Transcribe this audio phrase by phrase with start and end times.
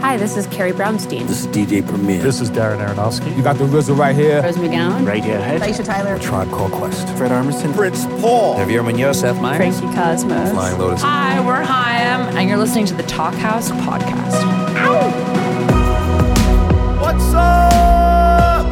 [0.00, 1.26] Hi, this is Carrie Brownstein.
[1.26, 2.22] This is DJ Premier.
[2.22, 3.36] This is Darren Aronofsky.
[3.36, 4.40] You got the RZA right here.
[4.42, 5.04] Rose McGowan.
[5.04, 5.60] Radiohead.
[5.60, 6.14] Aisha Tyler.
[6.14, 7.08] A Tribe Called Quest.
[7.16, 7.74] Fred Armisen.
[7.74, 8.56] Prince Paul.
[8.56, 9.20] Javier Munoz.
[9.20, 9.78] Seth Meyers.
[9.80, 10.50] Frankie Cosmos.
[10.52, 11.02] Flying Lotus.
[11.02, 14.42] Hi, we're Haim, and you're listening to the Talkhouse podcast.
[17.00, 18.66] What's up?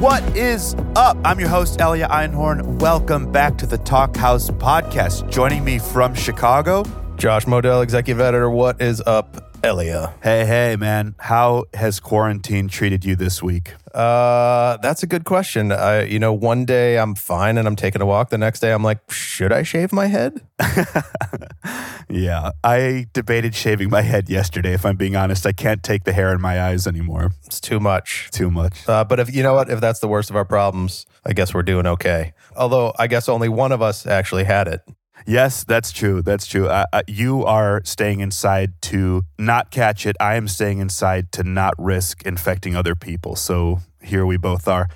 [0.00, 1.18] What is up?
[1.24, 2.78] I'm your host, Elia Einhorn.
[2.80, 5.28] Welcome back to the Talkhouse podcast.
[5.30, 6.84] Joining me from Chicago,
[7.16, 8.48] Josh Modell, executive editor.
[8.50, 10.14] What is up, Elia?
[10.22, 11.16] Hey, hey, man.
[11.18, 13.74] How has quarantine treated you this week?
[13.92, 15.72] Uh, that's a good question.
[15.72, 18.30] I, you know, one day I'm fine and I'm taking a walk.
[18.30, 20.40] The next day I'm like, should I shave my head?
[22.08, 24.72] Yeah, I debated shaving my head yesterday.
[24.72, 27.32] If I'm being honest, I can't take the hair in my eyes anymore.
[27.44, 28.30] It's too much.
[28.30, 28.88] Too much.
[28.88, 31.52] Uh, but if you know what, if that's the worst of our problems, I guess
[31.52, 32.32] we're doing okay.
[32.56, 34.82] Although I guess only one of us actually had it.
[35.24, 36.22] Yes, that's true.
[36.22, 36.68] That's true.
[36.68, 40.16] Uh, uh, you are staying inside to not catch it.
[40.20, 43.34] I am staying inside to not risk infecting other people.
[43.34, 44.88] So here we both are.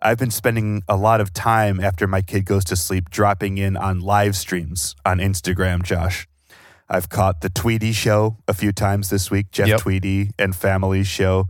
[0.00, 3.76] I've been spending a lot of time after my kid goes to sleep dropping in
[3.76, 6.28] on live streams on Instagram, Josh.
[6.88, 9.80] I've caught the Tweedy show a few times this week, Jeff Yep.
[9.80, 11.48] Tweedy and Family show.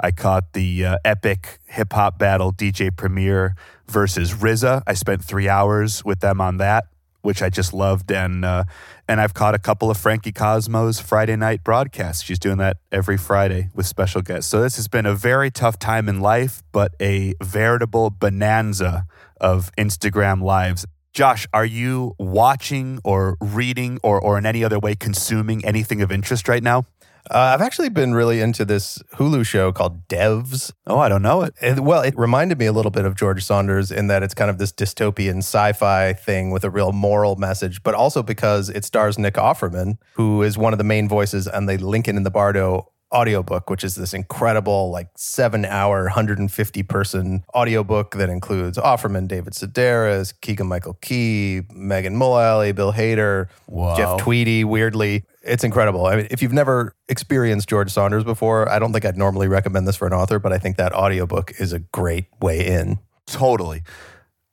[0.00, 3.54] I caught the uh, epic hip hop battle DJ Premier
[3.88, 4.82] versus RZA.
[4.86, 6.84] I spent three hours with them on that,
[7.22, 8.64] which I just loved, and uh,
[9.08, 12.22] and I've caught a couple of Frankie Cosmos' Friday night broadcasts.
[12.22, 14.50] She's doing that every Friday with special guests.
[14.50, 19.06] So this has been a very tough time in life, but a veritable bonanza
[19.40, 20.86] of Instagram lives.
[21.12, 26.12] Josh, are you watching or reading or, or in any other way consuming anything of
[26.12, 26.84] interest right now?
[27.30, 30.72] Uh, I've actually been really into this Hulu show called Devs.
[30.86, 31.54] Oh, I don't know it.
[31.60, 34.50] It- well, it reminded me a little bit of George Saunders in that it's kind
[34.50, 39.18] of this dystopian sci-fi thing with a real moral message, but also because it stars
[39.18, 42.90] Nick Offerman, who is one of the main voices on the Lincoln in the Bardo
[43.10, 49.54] audiobook, which is this incredible, like seven hour, 150 person audiobook that includes Offerman, David
[49.54, 53.96] Sedaris, Keegan Michael Key, Megan Mullally, Bill Hader, Wow.
[53.96, 55.24] Jeff Tweedy, weirdly.
[55.48, 56.06] It's incredible.
[56.06, 59.88] I mean, if you've never experienced George Saunders before, I don't think I'd normally recommend
[59.88, 62.98] this for an author, but I think that audiobook is a great way in.
[63.26, 63.82] Totally.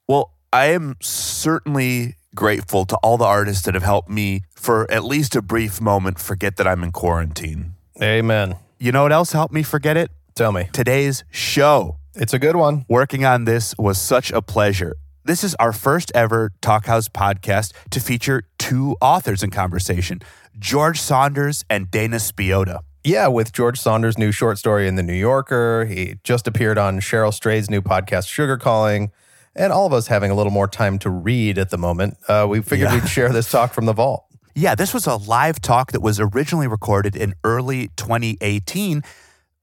[0.08, 5.04] Well, I am certainly grateful to all the artists that have helped me for at
[5.04, 7.76] least a brief moment forget that I'm in quarantine.
[8.02, 8.56] Amen.
[8.80, 10.12] You know what else helped me forget it?
[10.36, 10.70] Tell me.
[10.74, 11.98] Today's show.
[12.14, 12.86] It's a good one.
[12.90, 14.96] Working on this was such a pleasure.
[15.26, 20.22] This is our first ever Talkhouse podcast to feature two authors in conversation
[20.60, 22.82] George Saunders and Dana Spiotta.
[23.04, 25.86] Yeah, with George Saunders' new short story in The New Yorker.
[25.86, 29.12] He just appeared on Cheryl Strayed's new podcast, Sugar Calling.
[29.56, 32.46] And all of us having a little more time to read at the moment, uh,
[32.48, 33.00] we figured Yeah.
[33.00, 34.26] we'd share this talk from the vault.
[34.58, 39.04] Yeah, this was a live talk that was originally recorded in early 2018.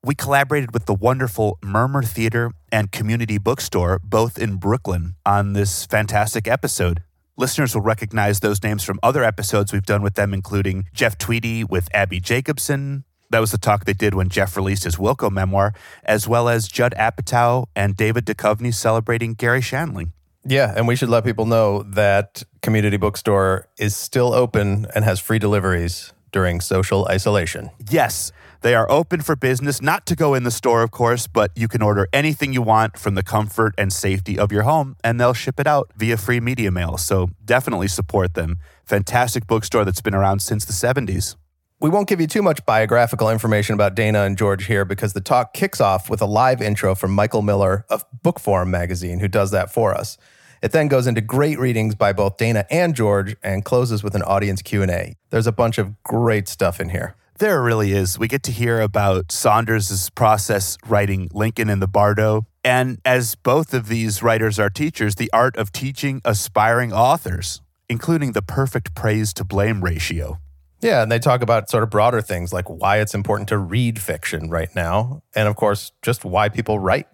[0.05, 5.87] We collaborated with the wonderful Murmrr Theater and Community Bookstore, both in Brooklyn, on this
[5.87, 7.05] fantastic episode.
[7.37, 11.63] Listeners will recognize those names from other episodes we've done with them, including Jeff Tweedy
[11.63, 13.05] with Abbi Jacobson.
[13.31, 16.67] That was the talk they did when Jeff released his Wilco memoir, as well as
[16.67, 20.11] Judd Apatow and David Duchovny celebrating Garry Shandling.
[20.45, 25.21] Yeah, and we should let people know that Community Bookstore is still open and has
[25.21, 27.71] free deliveries during social isolation.
[27.89, 31.51] Yes, they are open for business, not to go in the store, of course, but
[31.57, 35.21] you can order anything you want from the comfort and safety of your home, and
[35.21, 36.97] they'll ship it out via free media mail.
[36.97, 38.59] So definitely support them.
[38.85, 41.37] Fantastic bookstore that's been around since the 70s.
[41.81, 45.21] We won't give you too much biographical information about Dana and George here because the
[45.21, 49.51] talk kicks off with a live intro from Michael Miller of Bookforum magazine, who does
[49.51, 50.17] that for us.
[50.63, 54.23] It then goes into great readings by both Dana and George and closes with an
[54.23, 55.17] audience Q&A.
[55.31, 57.17] There's a bunch of great stuff in here.
[57.39, 58.19] There really is.
[58.19, 62.47] We get to hear about Saunders' process writing Lincoln in the Bardo.
[62.63, 68.33] And as both of these writers are teachers, the art of teaching aspiring authors, including
[68.33, 70.39] the perfect praise to blame ratio.
[70.81, 74.01] Yeah, and they talk about sort of broader things like why it's important to read
[74.01, 77.07] fiction right now, and of course, just why people write.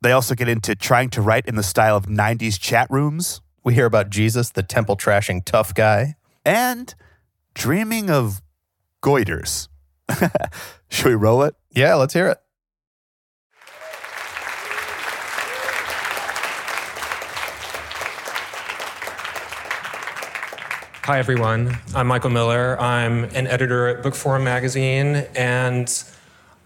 [0.00, 3.74] They also get into trying to write in the style of 90s chat rooms We
[3.74, 6.16] hear about Jesus, the temple trashing tough guy.
[6.44, 6.94] and
[7.54, 8.41] dreaming of
[9.02, 9.68] goiters.
[10.88, 11.54] Should we roll it?
[11.70, 12.38] Yeah, let's hear it.
[21.04, 21.76] Hi, everyone.
[21.96, 22.80] I'm Michael Miller.
[22.80, 26.04] I'm an editor at Bookforum magazine, and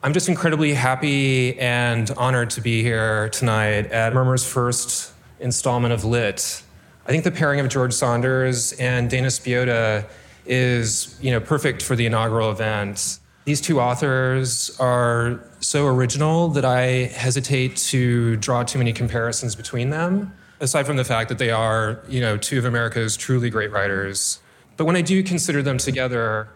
[0.02, 6.04] I'm just incredibly happy and honored to be here tonight at Murmrr's first installment of
[6.04, 6.62] Lit.
[7.06, 10.06] I think the pairing of George Saunders and Dana Spiotta
[10.46, 13.18] is, you know, perfect for the inaugural event.
[13.44, 19.90] These two authors are so original that I hesitate to draw too many comparisons between
[19.90, 23.70] them, aside from the fact that they are, you know, two of America's truly great
[23.70, 24.40] writers.
[24.76, 26.48] But when I do consider them together,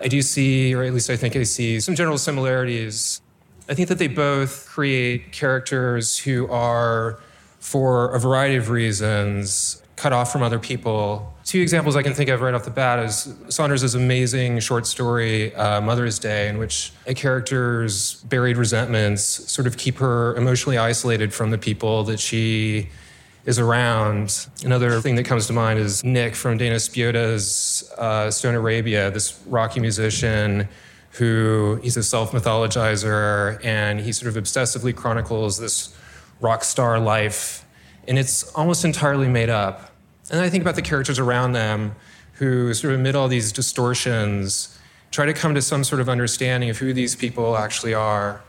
[0.00, 3.20] I do see, or at least I think I see, some general similarities.
[3.68, 7.20] I think that they both create characters who are,
[7.60, 11.34] for a variety of reasons, cut off from other people.
[11.44, 15.52] Two examples I can think of right off the bat is Saunders' amazing short story,
[15.56, 21.34] uh, Mother's Day, in which a character's buried resentments sort of keep her emotionally isolated
[21.34, 22.88] from the people that she
[23.44, 24.46] is around.
[24.64, 29.40] Another thing that comes to mind is Nick from Dana Spiotta's uh, Stone Arabia, this
[29.46, 30.68] rocky musician
[31.12, 35.92] who he's a self mythologizer and he sort of obsessively chronicles this
[36.40, 37.64] rock star life.
[38.08, 39.92] And it's almost entirely made up.
[40.30, 41.94] And I think about the characters around them
[42.34, 44.78] who sort of amid all these distortions
[45.10, 48.42] try to come to some sort of understanding of who these people actually are.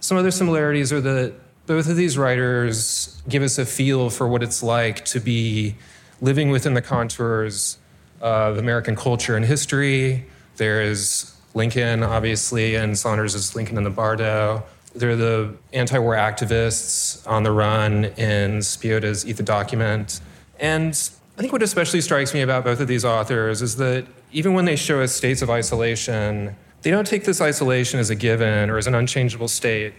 [0.00, 1.34] Some other similarities are that
[1.66, 5.76] both of these writers give us a feel for what it's like to be
[6.20, 7.78] living within the contours
[8.20, 10.26] of American culture and history.
[10.56, 14.64] There is Lincoln, obviously, and Saunders is Lincoln in the Bardo.
[14.94, 20.20] They're the anti war activists on the run in Spiotta's Eat the Document.
[20.60, 20.92] And
[21.36, 24.64] I think what especially strikes me about both of these authors is that even when
[24.64, 28.76] they show us states of isolation, they don't take this isolation as a given or
[28.76, 29.94] as an unchangeable state.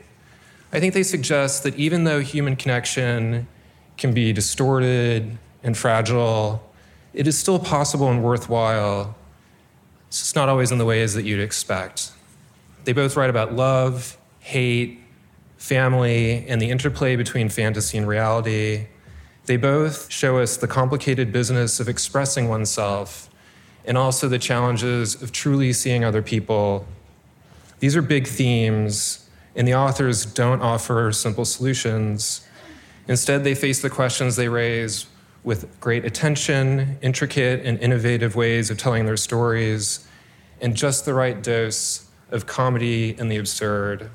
[0.72, 3.48] I think they suggest that even though human connection
[3.98, 6.64] can be distorted and fragile,
[7.14, 9.16] it is still possible and worthwhile.
[10.08, 12.12] It's just not always in the ways that you'd expect.
[12.84, 15.00] They both write about love, hate,
[15.58, 18.88] family, and the interplay between fantasy and reality.
[19.46, 23.30] They both show us the complicated business of expressing oneself
[23.86, 26.86] and also the challenges of truly seeing other people.
[27.80, 32.46] These are big themes and the authors don't offer simple solutions.
[33.08, 35.06] Instead, they face the questions they raise
[35.44, 40.06] with great attention, intricate and innovative ways of telling their stories,
[40.60, 44.10] and just the right dose of comedy and the absurd.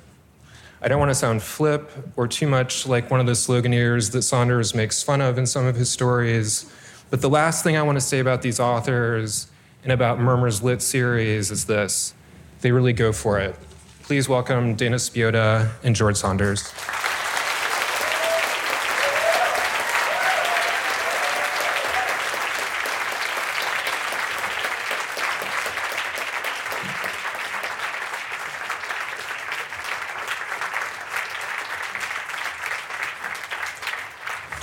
[0.80, 4.22] I don't want to sound flip or too much like one of the sloganeers that
[4.22, 6.72] Saunders makes fun of in some of his stories,
[7.10, 9.48] but the last thing I want to say about these authors
[9.82, 12.14] and about Murmrr's Lit series is this
[12.60, 13.56] they really go for it.
[14.02, 16.72] Please welcome Dana Spiotta and George Saunders.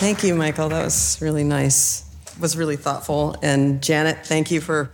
[0.06, 0.70] Thank you, Michael.
[0.70, 2.06] That was really nice.
[2.40, 3.36] Was really thoughtful.
[3.42, 4.92] And Janet, thank you for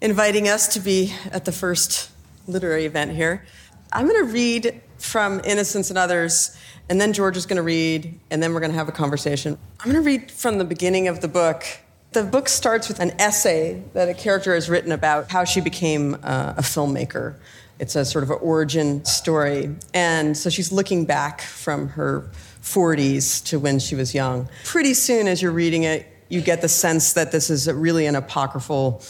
[0.00, 2.10] inviting us to be at the first
[2.46, 3.44] literary event here.
[3.92, 6.56] I'm going to read from Innocence and Others,
[6.88, 9.58] and then George is going to read, and then we're going to have a conversation.
[9.78, 11.66] I'm going to read from the beginning of the book.
[12.12, 16.14] The book starts with an essay that a character has written about how she became
[16.22, 17.34] uh, a filmmaker.
[17.78, 19.76] It's a sort of an origin story.
[19.92, 22.30] And so she's looking back from her
[22.62, 24.48] 40s to when she was young.
[24.64, 28.16] Pretty soon, as you're reading it, you get the sense that this is really an
[28.16, 29.00] apocryphal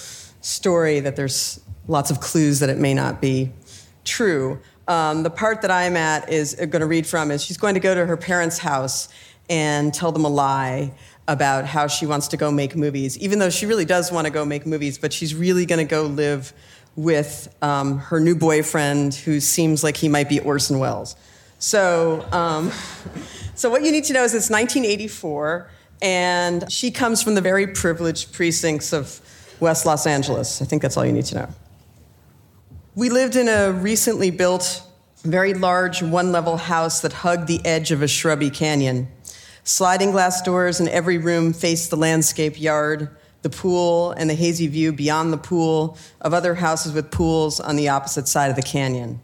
[0.40, 3.52] story, that there's lots of clues that it may not be
[4.04, 4.58] true.
[4.88, 7.74] Um, the part that I'm at is uh, going to read from is she's going
[7.74, 9.08] to go to her parents' house
[9.48, 10.92] and tell them a lie
[11.28, 14.32] about how she wants to go make movies, even though she really does want to
[14.32, 16.52] go make movies, but she's really going to go live
[16.96, 21.14] with um, her new boyfriend who seems like he might be Orson Welles.
[21.60, 22.72] So, um,
[23.54, 27.66] so what you need to know is it's 1984, and she comes from the very
[27.66, 29.20] privileged precincts of
[29.60, 30.62] West Los Angeles.
[30.62, 31.48] I think that's all you need to know.
[32.94, 34.82] We lived in a recently built,
[35.22, 39.08] very large one level house that hugged the edge of a shrubby canyon.
[39.62, 44.66] Sliding glass doors in every room faced the landscape yard, the pool, and the hazy
[44.66, 48.62] view beyond the pool of other houses with pools on the opposite side of the
[48.62, 49.20] canyon.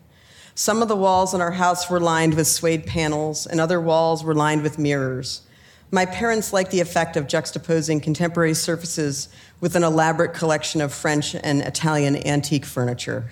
[0.58, 4.24] Some of the walls in our house were lined with suede panels, and other walls
[4.24, 5.42] were lined with mirrors.
[5.90, 9.28] My parents liked the effect of juxtaposing contemporary surfaces
[9.60, 13.28] with an elaborate collection of French and Italian antique furniture.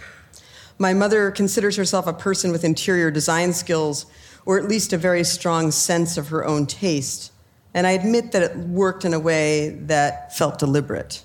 [0.77, 4.05] My mother considers herself a person with interior design skills,
[4.45, 7.33] or at least a very strong sense of her own taste.
[7.73, 11.25] And I admit that it worked in a way that felt deliberate.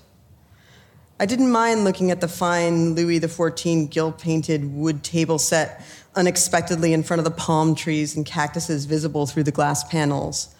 [1.20, 5.84] I didn't mind looking at the fine Louis XIV gilt painted wood table set
[6.16, 10.54] unexpectedly in front of the palm trees and cactuses visible through the glass panels.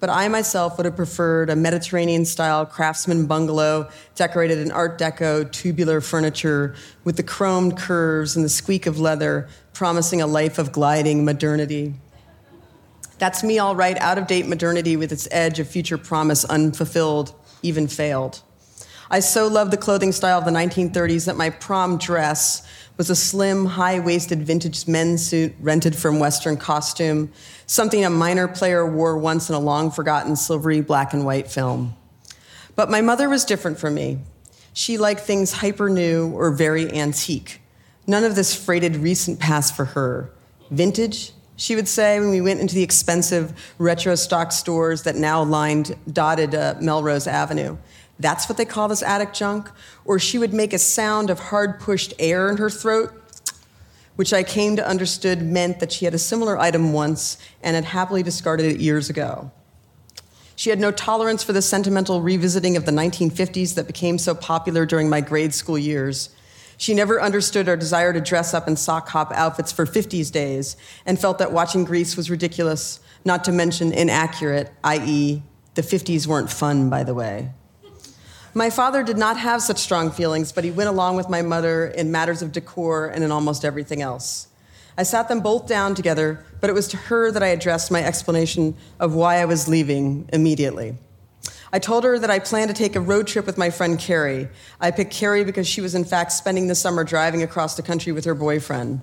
[0.00, 5.50] but I myself would have preferred a Mediterranean style craftsman bungalow decorated in Art Deco
[5.50, 10.72] tubular furniture with the chromed curves and the squeak of leather, promising a life of
[10.72, 11.94] gliding modernity.
[13.16, 17.34] That's me, all right, out of date modernity with its edge of future promise unfulfilled,
[17.62, 18.42] even failed.
[19.12, 22.66] I so loved the clothing style of the 1930s that my prom dress
[22.96, 27.30] was a slim, high waisted vintage men's suit rented from Western Costume,
[27.66, 31.94] something a minor player wore once in a long forgotten silvery black and white film.
[32.74, 34.18] But my mother was different from me.
[34.72, 37.60] She liked things hyper new or very antique.
[38.06, 40.30] None of this freighted recent past for her.
[40.70, 45.42] Vintage, she would say when we went into the expensive retro stock stores that now
[45.42, 47.76] lined dotted uh, Melrose Avenue.
[48.22, 49.68] That's what they call this attic junk.
[50.04, 53.12] Or she would make a sound of hard pushed air in her throat,
[54.14, 57.84] which I came to understood meant that she had a similar item once and had
[57.84, 59.50] happily discarded it years ago.
[60.54, 64.86] She had no tolerance for the sentimental revisiting of the 1950s that became so popular
[64.86, 66.30] during my grade school years.
[66.76, 70.76] She never understood our desire to dress up in sock hop outfits for 50s days
[71.04, 75.42] and felt that watching Grease was ridiculous, not to mention inaccurate, i.e.,
[75.74, 77.50] the 50s weren't fun, by the way.
[78.54, 81.86] My father did not have such strong feelings, but he went along with my mother
[81.86, 84.48] in matters of decor and in almost everything else.
[84.98, 88.04] I sat them both down together, but it was to her that I addressed my
[88.04, 90.96] explanation of why I was leaving immediately.
[91.72, 94.50] I told her that I planned to take a road trip with my friend Carrie.
[94.78, 98.12] I picked Carrie because she was, in fact, spending the summer driving across the country
[98.12, 99.00] with her boyfriend.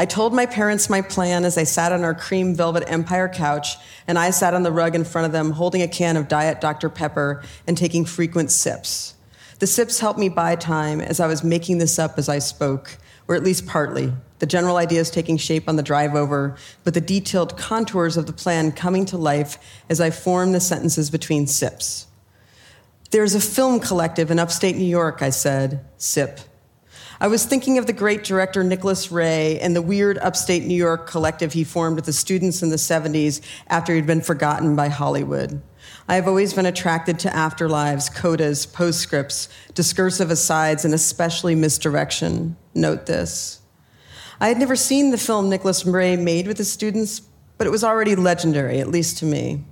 [0.00, 3.76] I told my parents my plan as they sat on our cream velvet Empire couch,
[4.06, 6.60] and I sat on the rug in front of them holding a can of Diet
[6.60, 6.88] Dr.
[6.88, 9.14] Pepper and taking frequent sips.
[9.58, 12.96] The sips helped me buy time as I was making this up as I spoke,
[13.26, 14.12] or at least partly.
[14.38, 18.32] The general ideas taking shape on the drive over, but the detailed contours of the
[18.32, 19.58] plan coming to life
[19.90, 22.06] as I formed the sentences between sips.
[23.10, 26.38] There's a film collective in upstate New York, I said, sip.
[27.20, 31.08] I was thinking of the great director Nicholas Ray and the weird upstate New York
[31.08, 35.60] collective he formed with the students in the 70s after he'd been forgotten by Hollywood.
[36.06, 42.56] I have always been attracted to afterlives, codas, postscripts, discursive asides, and especially misdirection.
[42.72, 43.60] Note this.
[44.40, 47.22] I had never seen the film Nicholas Ray made with his students,
[47.56, 49.64] but it was already legendary, at least to me.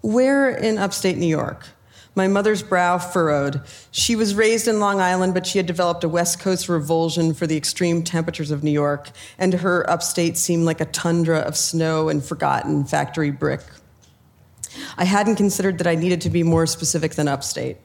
[0.00, 1.68] Where in upstate New York?
[2.16, 3.60] My mother's brow furrowed.
[3.90, 7.46] She was raised in Long Island, but she had developed a West Coast revulsion for
[7.46, 12.08] the extreme temperatures of New York, and her upstate seemed like a tundra of snow
[12.08, 13.60] and forgotten factory brick.
[14.96, 17.76] I hadn't considered that I needed to be more specific than upstate.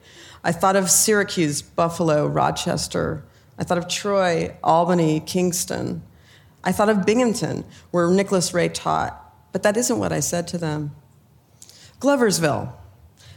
[0.42, 3.24] I thought of Syracuse, Buffalo, Rochester.
[3.58, 6.02] I thought of Troy, Albany, Kingston.
[6.64, 9.18] I thought of Binghamton, where Nicholas Ray taught,
[9.52, 10.92] but that isn't what I said to them.
[12.00, 12.72] Gloversville,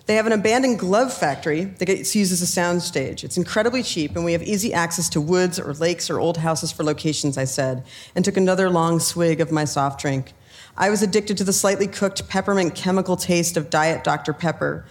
[0.06, 3.24] they have an abandoned glove factory that gets used as a soundstage.
[3.24, 6.72] It's incredibly cheap, and we have easy access to woods or lakes or old houses
[6.72, 7.84] for locations, I said,
[8.14, 10.34] and took another long swig of my soft drink.
[10.78, 14.32] I was addicted to the slightly cooked peppermint chemical taste of Diet Dr.
[14.32, 14.86] Pepper.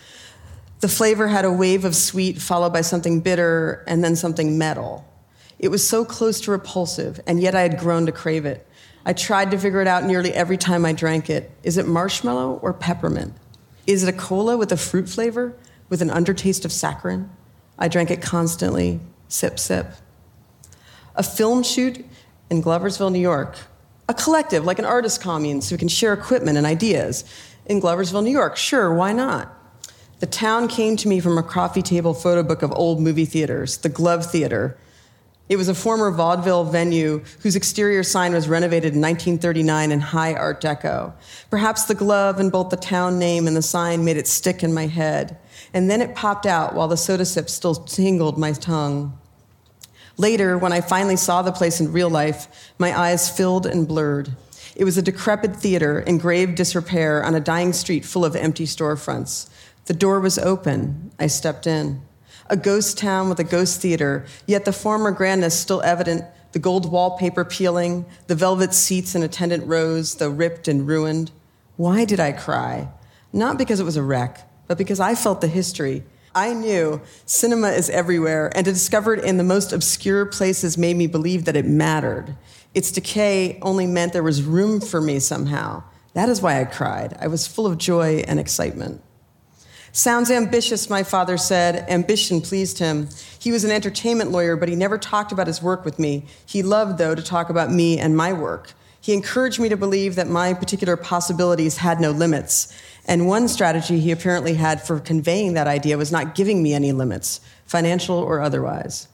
[0.81, 5.07] The flavor had a wave of sweet, followed by something bitter, and then something metal.
[5.61, 8.67] It was so close to repulsive, and yet I had grown to crave it.
[9.07, 11.53] I tried to figure it out nearly every time I drank it.
[11.63, 13.35] Is it marshmallow or peppermint?
[13.87, 15.55] Is it a cola with a fruit flavor
[15.89, 17.29] with an undertaste of saccharin?
[17.79, 19.93] I drank it constantly, sip, sip.
[21.17, 22.05] A film shoot
[22.51, 23.57] in Gloversville, New York.
[24.09, 27.25] A collective, like an artist commune, so we can share equipment and ideas.
[27.67, 29.53] In Gloversville, New York, sure, why not?
[30.21, 33.79] The town came to me from a coffee table photo book of old movie theaters,
[33.79, 34.77] the Glove Theater,
[35.49, 40.33] it was a former vaudeville venue whose exterior sign was renovated in 1939 in high
[40.33, 41.13] Art Deco.
[41.51, 44.73] Perhaps the glove and both the town name and the sign made it stick in
[44.73, 45.37] my head.
[45.75, 49.19] And then it popped out while the soda sip still tingled my tongue.
[50.17, 54.31] Later, when I finally saw the place in real life, my eyes filled and blurred.
[54.75, 58.65] It was a decrepit theater in grave disrepair on a dying street full of empty
[58.65, 59.51] storefronts.
[59.87, 61.11] The door was open.
[61.19, 62.01] I stepped in
[62.49, 66.91] a ghost town with a ghost theater, yet the former grandness still evident, the gold
[66.91, 71.31] wallpaper peeling, the velvet seats in attendant rows, though ripped and ruined.
[71.77, 72.89] Why did I cry?
[73.33, 76.05] Not because it was a wreck, but because I felt the history.
[76.35, 80.97] I knew cinema is everywhere, and to discover it in the most obscure places made
[80.97, 82.37] me believe that it mattered.
[82.75, 85.85] Its decay only meant there was room for me somehow.
[86.15, 87.17] That is why I cried.
[87.21, 89.01] I was full of joy and excitement.
[89.97, 91.89] Sounds ambitious, my father said.
[91.89, 93.09] Ambition pleased him.
[93.39, 96.25] He was an entertainment lawyer, but he never talked about his work with me.
[96.45, 98.73] He loved, though, to talk about me and my work.
[99.01, 102.77] He encouraged me to believe that my particular possibilities had no limits.
[103.07, 106.91] And one strategy he apparently had for conveying that idea was not giving me any
[106.91, 109.07] limits, financial or otherwise.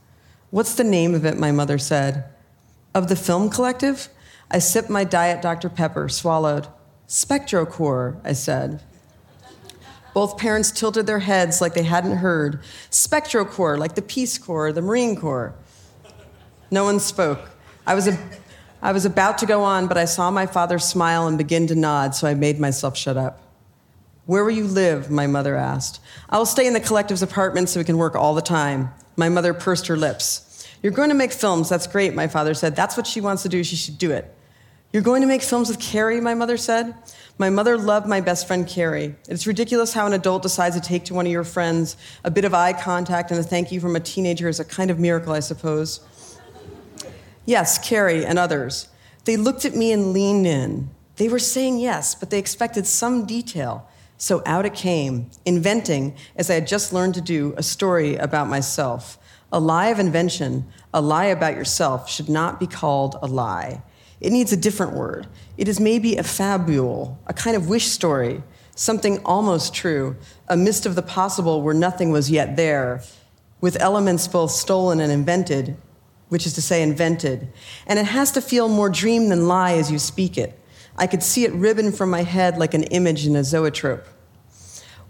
[0.49, 1.39] What's the name of it?
[1.39, 2.25] My mother said.
[2.95, 4.09] Of the film collective?
[4.51, 5.69] I sipped my diet Dr.
[5.69, 6.69] Pepper, swallowed.
[7.07, 8.83] Spectrocorps, I said.
[10.13, 12.63] Both parents tilted their heads like they hadn't heard.
[12.91, 15.55] Spectrocorps, like the Peace Corps, the Marine Corps.
[16.71, 17.51] No one spoke.
[17.87, 18.19] I was, a,
[18.83, 21.75] I was about to go on, but I saw my father smile and begin to
[21.75, 23.41] nod, so I made myself shut up.
[24.27, 25.11] Where will you live?
[25.11, 26.01] My mother asked.
[26.29, 28.91] I will stay in the collective's apartment so we can work all the time.
[29.17, 30.47] My mother pursed her lips.
[30.83, 31.69] You're going to make films.
[31.69, 32.77] That's great, my father said.
[32.77, 33.65] That's what she wants to do.
[33.65, 34.33] She should do it.
[34.93, 36.95] You're going to make films with Carrie, my mother said.
[37.41, 39.17] My mother loved my best friend Carrie.
[39.27, 42.45] It's ridiculous how an adult decides to take to one of your friends a bit
[42.45, 45.33] of eye contact and a thank you from a teenager is a kind of miracle,
[45.33, 46.01] I suppose.
[47.47, 48.89] Yes, Carrie and others.
[49.25, 50.91] They looked at me and leaned in.
[51.17, 53.89] They were saying yes, but they expected some detail.
[54.19, 58.49] So out it came, inventing, as I had just learned to do, a story about
[58.49, 59.19] myself.
[59.51, 63.81] A lie of invention, a lie about yourself, should not be called a lie.
[64.21, 65.27] It needs a different word.
[65.57, 68.43] It is maybe a fabule, a kind of wish story,
[68.75, 70.17] something almost true,
[70.49, 73.03] a mist of the possible where nothing was yet there,
[73.61, 75.77] with elements both stolen and invented,
[76.29, 77.49] which is to say, invented.
[77.87, 80.59] And it has to feel more dream than lie as you speak it.
[80.97, 84.07] I could see it ribbon from my head like an image in a zoetrope.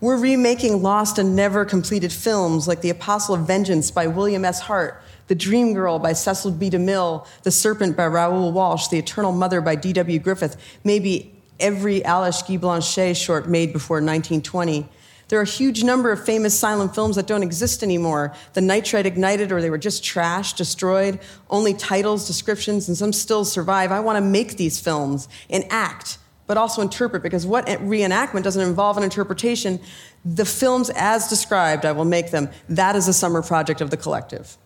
[0.01, 4.61] We're remaking lost and never completed films like The Apostle of Vengeance by William S.
[4.61, 6.69] Hart, the Dream Girl by Cecil B.
[6.71, 10.19] DeMille, The Serpent by Raoul Walsh, The Eternal Mother by D.W.
[10.19, 14.89] Griffith, maybe every Alice Guy Blaché short made before 1920.
[15.29, 18.35] There are a huge number of famous silent films that don't exist anymore.
[18.55, 21.21] The Nitrate ignited, or they were just trashed, destroyed.
[21.49, 23.93] Only titles, descriptions, and some still survive.
[23.93, 26.19] I want to make these films and act,
[26.49, 29.79] but also interpret, because what reenactment doesn't involve an interpretation?
[30.25, 32.49] The films as described, I will make them.
[32.69, 34.59] That is a summer project of the collective.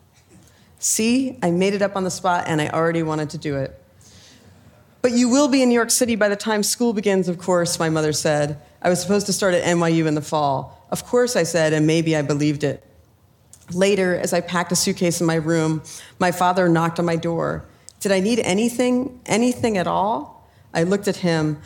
[0.85, 3.83] See, I made it up on the spot and I already wanted to do it.
[5.01, 7.79] But you will be in New York City by the time school begins, of course,
[7.79, 8.61] my mother said.
[8.83, 10.87] I was supposed to start at NYU in the fall.
[10.91, 12.85] Of course, I said, and maybe I believed it.
[13.73, 15.83] Later, as I packed a suitcase in my room,
[16.19, 17.65] my father knocked on my door.
[18.01, 20.47] Did I need anything, anything at all?
[20.75, 21.63] I looked at him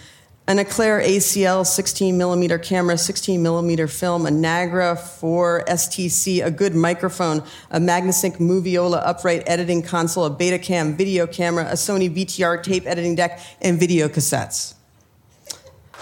[0.48, 6.74] an Eclair ACL 16 millimeter camera, 16 millimeter film, a Nagra 4 STC, a good
[6.74, 12.86] microphone, a Magnasync Moviola upright editing console, a Betacam video camera, a Sony VTR tape
[12.86, 14.72] editing deck, and video cassettes.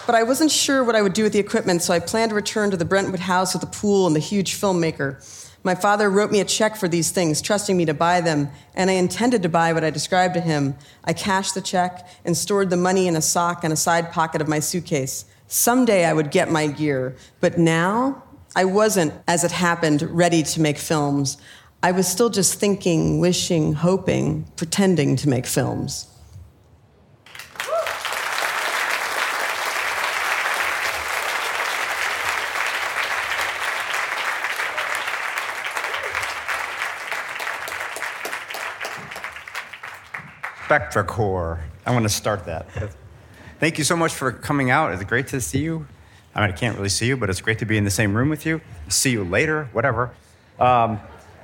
[0.06, 2.36] But I wasn't sure what I would do with the equipment, so I planned to
[2.36, 5.45] return to the Brentwood house with the pool and the huge filmmaker.
[5.66, 8.88] My father wrote me a check for these things, trusting me to buy them, and
[8.88, 10.76] I intended to buy what I described to him.
[11.02, 14.40] I cashed the check and stored the money in a sock and a side pocket
[14.40, 15.24] of my suitcase.
[15.48, 18.22] Someday I would get my gear, but now
[18.54, 21.36] I wasn't, as it happened, ready to make films.
[21.82, 26.06] I was still just thinking, wishing, hoping, pretending to make films.
[40.66, 41.60] Spectrocorps.
[41.86, 42.66] I want to start that.
[43.60, 44.92] Thank you so much for coming out.
[44.92, 45.86] It's great to see you.
[46.34, 48.16] I mean, I can't really see you, but it's great to be in the same
[48.16, 48.60] room with you.
[48.88, 50.10] See you later, whatever.
[50.58, 51.00] Um,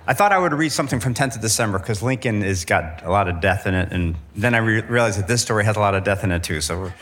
[0.08, 3.10] I thought I would read something from 10th of December because Lincoln has got a
[3.10, 5.80] lot of death in it, and then I re- realized that this story has a
[5.80, 6.60] lot of death in it too.
[6.60, 6.92] So,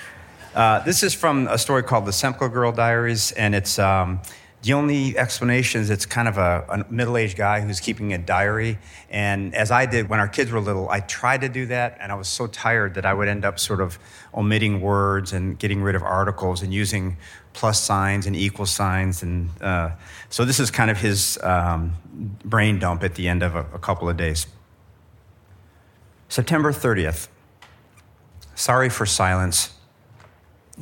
[0.54, 4.20] uh, this is from a story called The Semplica Girl Diaries, and it's um,
[4.62, 8.18] the only explanation is it's kind of a, a middle aged guy who's keeping a
[8.18, 8.78] diary.
[9.08, 12.12] And as I did when our kids were little, I tried to do that, and
[12.12, 13.98] I was so tired that I would end up sort of
[14.34, 17.16] omitting words and getting rid of articles and using
[17.54, 19.22] plus signs and equal signs.
[19.22, 19.92] And uh,
[20.28, 21.96] so this is kind of his um,
[22.44, 24.46] brain dump at the end of a, a couple of days.
[26.28, 27.28] September 30th.
[28.54, 29.72] Sorry for silence.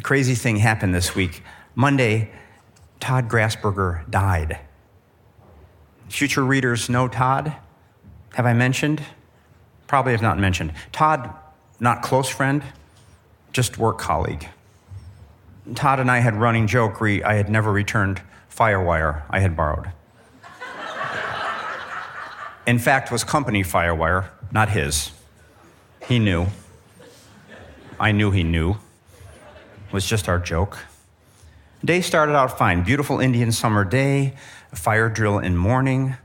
[0.03, 1.43] Crazy thing happened this week.
[1.77, 2.31] Monday,
[3.01, 4.59] Todd Grassberger died.
[6.09, 7.55] Future readers know Todd.
[8.35, 9.03] Have I mentioned?
[9.87, 10.73] Probably have not mentioned.
[10.93, 11.33] Todd,
[11.81, 12.63] not close friend,
[13.53, 14.49] just work colleague.
[15.75, 19.93] Todd and I had running joke re I had never returned Firewire I had borrowed.
[22.67, 25.11] In fact, was company Firewire, not his.
[26.07, 26.47] He knew.
[27.99, 28.73] I knew he knew.
[28.73, 30.79] It was just our joke.
[31.85, 32.83] Day started out fine.
[32.83, 34.35] Beautiful Indian summer day,
[34.75, 36.17] fire drill in morning,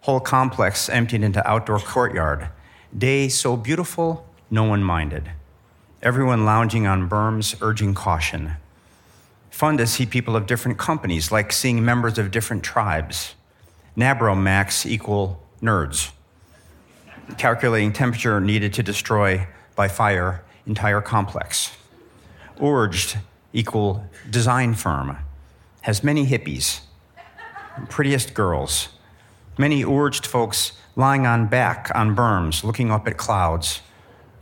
[0.00, 2.48] whole complex emptied into outdoor courtyard.
[2.96, 5.32] Day so beautiful, no one minded.
[6.02, 8.52] Everyone lounging on berms, urging caution.
[9.50, 13.34] Fun to see people of different companies, like seeing members of different tribes.
[13.98, 16.10] Nabro max equal nerds.
[17.36, 21.76] Calculating temperature needed to destroy by fire entire complex.
[22.62, 23.18] Urged
[23.56, 25.16] equal design firm.
[25.80, 26.80] Has many hippies.
[27.88, 28.90] Prettiest girls.
[29.58, 33.80] Many urged folks lying on back on berms, looking up at clouds.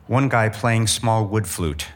[0.09, 1.87] One guy playing small wood flute.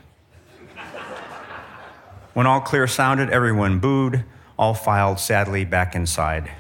[2.34, 4.24] When all clear sounded, everyone booed,
[4.56, 6.52] all filed sadly back inside.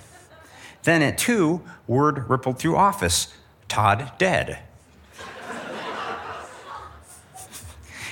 [0.82, 3.28] Then at two, word rippled through office
[3.68, 4.58] Todd dead.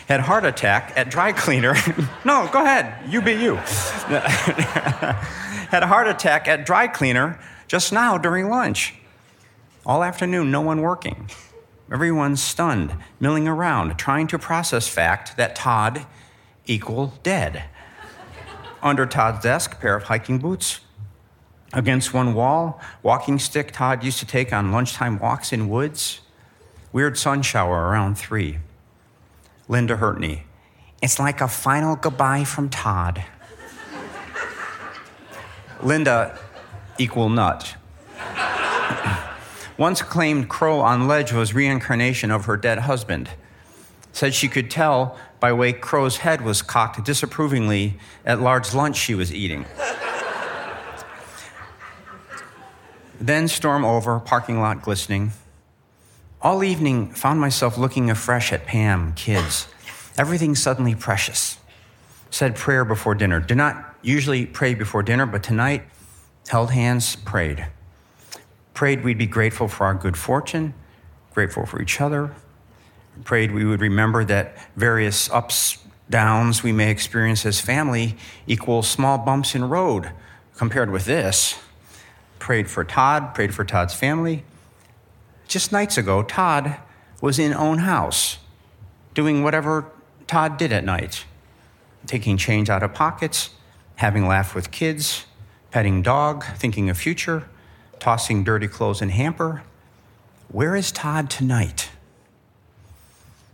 [0.07, 1.75] Had heart attack at dry cleaner.
[2.25, 3.57] no, go ahead, you be you.
[5.67, 8.95] Had a heart attack at dry cleaner just now during lunch.
[9.85, 11.29] All afternoon, no one working.
[11.93, 16.07] Everyone stunned, milling around, trying to process fact that Todd
[16.67, 17.65] equal dead.
[18.83, 20.81] Under Todd's desk, pair of hiking boots.
[21.73, 26.21] Against one wall, walking stick Todd used to take on lunchtime walks in woods.
[26.93, 28.59] Weird sun shower around three.
[29.69, 30.45] Linda Hurtney.
[31.03, 33.25] It's like a final goodbye from Todd.
[35.83, 36.39] Linda
[36.99, 37.77] equal nut.
[39.77, 43.29] Once claimed Crow on ledge was reincarnation of her dead husband.
[44.13, 49.15] Said she could tell by way Crow's head was cocked disapprovingly at large lunch she
[49.15, 49.67] was eating.
[53.21, 55.33] then storm over, parking lot glistening.
[56.47, 59.67] All evening, found myself looking afresh at Pam, kids.
[60.17, 61.59] Everything suddenly precious.
[62.31, 63.41] Said prayer before dinner.
[63.41, 65.83] Did not usually pray before dinner, but tonight,
[66.47, 67.67] held hands, prayed.
[68.75, 70.73] Prayed we'd be grateful for our good fortune,
[71.35, 72.33] grateful for each other,
[73.25, 75.79] prayed we would remember that various ups,
[76.09, 78.15] downs we may experience as family
[78.47, 80.13] equal small bumps in road
[80.55, 81.59] compared with this.
[82.39, 84.45] Prayed for Todd, prayed for Todd's family.
[85.49, 86.77] Just nights ago, Todd
[87.21, 88.39] was in own house,
[89.15, 89.91] doing whatever
[90.27, 91.25] Todd did at night,
[92.07, 93.51] taking change out of pockets,
[93.97, 95.25] having laugh with kids,
[95.71, 97.49] petting dog, thinking of future,
[98.01, 99.63] tossing dirty clothes in hamper.
[100.49, 101.91] Where is Todd tonight?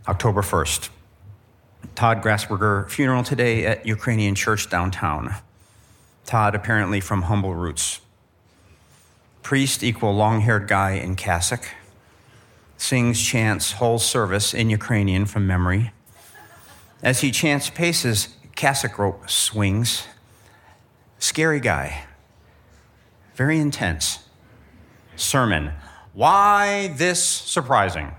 [0.07, 0.89] October 1st.
[1.95, 5.35] Todd Grassberger funeral today at Ukrainian church downtown.
[6.25, 7.99] Todd apparently from humble roots.
[9.43, 11.65] Priest equal long-haired guy in cassock.
[12.83, 15.93] Sings chants whole service in Ukrainian from memory.
[17.01, 20.05] As he chants paces, cassock rope swings.
[21.17, 22.03] Scary guy.
[23.35, 24.27] Very intense.
[25.15, 25.71] Sermon.
[26.11, 28.11] Why this surprising?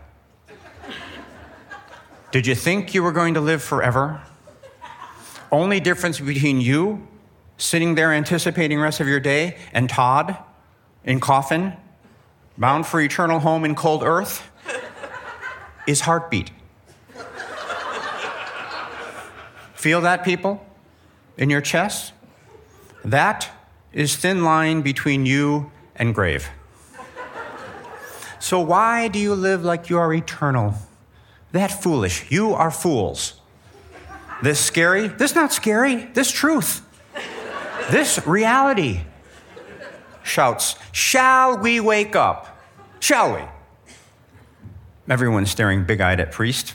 [2.32, 4.22] Did you think you were going to live forever?
[5.52, 7.06] Only difference between you
[7.58, 10.38] sitting there anticipating rest of your day and Todd
[11.04, 11.74] in coffin,
[12.56, 14.50] bound for eternal home in cold earth,
[15.86, 16.50] is heartbeat.
[19.74, 20.64] Feel that, people?
[21.36, 22.12] In your chest?
[23.04, 23.50] That
[23.92, 26.48] is thin line between you and grave.
[28.38, 30.74] So why do you live like you are eternal?
[31.52, 32.30] That foolish.
[32.30, 33.40] You are fools.
[34.42, 35.08] This scary?
[35.08, 35.96] This not scary.
[36.12, 36.82] This truth.
[37.90, 39.00] This reality.
[40.22, 42.58] Shouts, Shall we wake up?
[43.00, 43.42] Shall we?
[45.08, 46.74] Everyone staring big eyed at priest,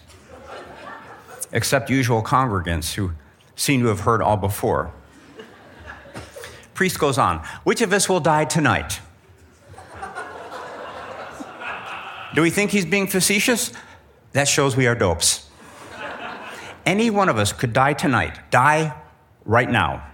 [1.52, 3.14] except usual congregants who
[3.56, 4.92] seem to have heard all before.
[6.76, 9.00] Priest goes on, Which of us will die tonight?
[12.36, 13.74] Do we think he's being facetious?
[14.34, 15.50] That shows we are dopes.
[16.86, 18.94] Any one of us could die tonight, die
[19.44, 20.06] right now.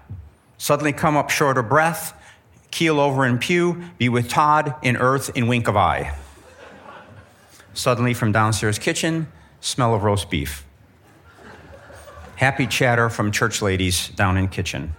[0.57, 2.17] Suddenly come up short of breath,
[2.71, 6.15] keel over in pew, be with Todd in earth in wink of eye.
[7.75, 9.27] Suddenly from downstairs kitchen,
[9.61, 10.65] smell of roast beef.
[12.37, 14.95] Happy chatter from church ladies down in kitchen.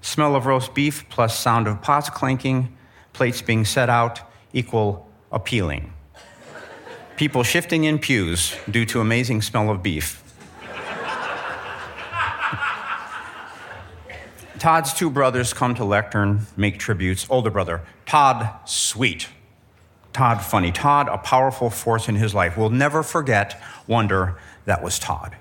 [0.00, 2.74] Smell of roast beef plus sound of pots clanking,
[3.12, 4.22] plates being set out
[4.54, 5.92] equal appealing
[7.22, 10.20] people shifting in pews due to amazing smell of beef.
[14.58, 17.24] Todd's two brothers come to lectern, make tributes.
[17.30, 19.28] Older brother, Todd, sweet.
[20.12, 20.70] Todd, funny.
[20.70, 22.56] Todd, a powerful force in his life.
[22.56, 25.36] Will never forget, wonder, that was Todd.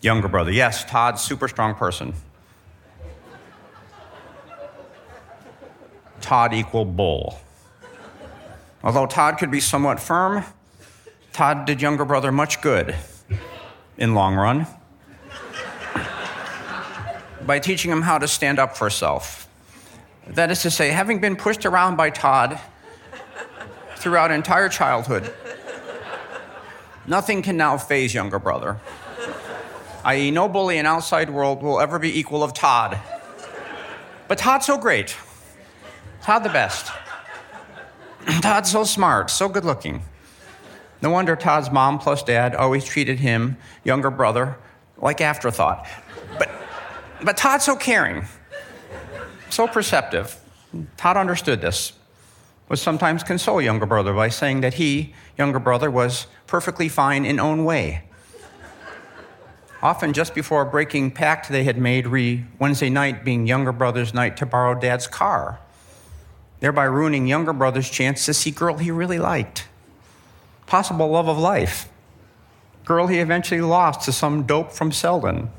[0.00, 2.14] Younger brother, yes, Todd, super strong person.
[6.20, 7.38] Todd equal bull.
[8.82, 10.44] Although Todd could be somewhat firm,
[11.32, 12.94] Todd did younger brother much good
[13.98, 14.66] in long run.
[17.46, 19.48] by teaching him how to stand up for self.
[20.28, 22.58] That is to say, having been pushed around by Todd
[24.04, 25.32] throughout entire childhood,
[27.06, 28.78] nothing can now phase younger brother.
[30.04, 33.00] I.e., no bully in outside world will ever be equal of Todd.
[34.28, 35.16] But Todd's so great.
[36.20, 36.92] Todd the best.
[38.42, 40.02] Todd's so smart, so good looking.
[41.00, 44.58] No wonder Todd's mom plus dad always treated him, younger brother,
[44.98, 45.86] like afterthought.
[46.38, 46.50] But,
[47.22, 48.26] but Todd's so caring,
[49.48, 50.38] so perceptive.
[50.98, 51.94] Todd understood this,
[52.68, 57.38] would sometimes console younger brother by saying that he, younger brother, was perfectly fine in
[57.38, 58.04] own way.
[59.82, 64.14] Often just before a breaking pact they had made, re Wednesday night being younger brother's
[64.14, 65.60] night to borrow dad's car,
[66.60, 69.68] thereby ruining younger brother's chance to see girl he really liked.
[70.66, 71.90] Possible love of life.
[72.86, 75.50] Girl he eventually lost to some dope from Selden.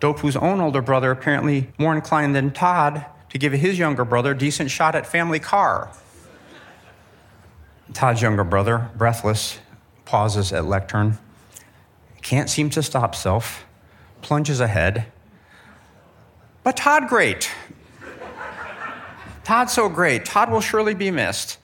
[0.00, 4.30] Dope whose own older brother apparently more inclined than Todd to give his younger brother
[4.30, 5.90] a decent shot at family car.
[7.92, 9.58] Todd's younger brother, breathless,
[10.04, 11.18] pauses at lectern,
[12.22, 13.64] can't seem to stop self,
[14.22, 15.06] plunges ahead.
[16.62, 17.50] But Todd, great.
[19.44, 20.24] Todd, so great.
[20.24, 21.58] Todd will surely be missed.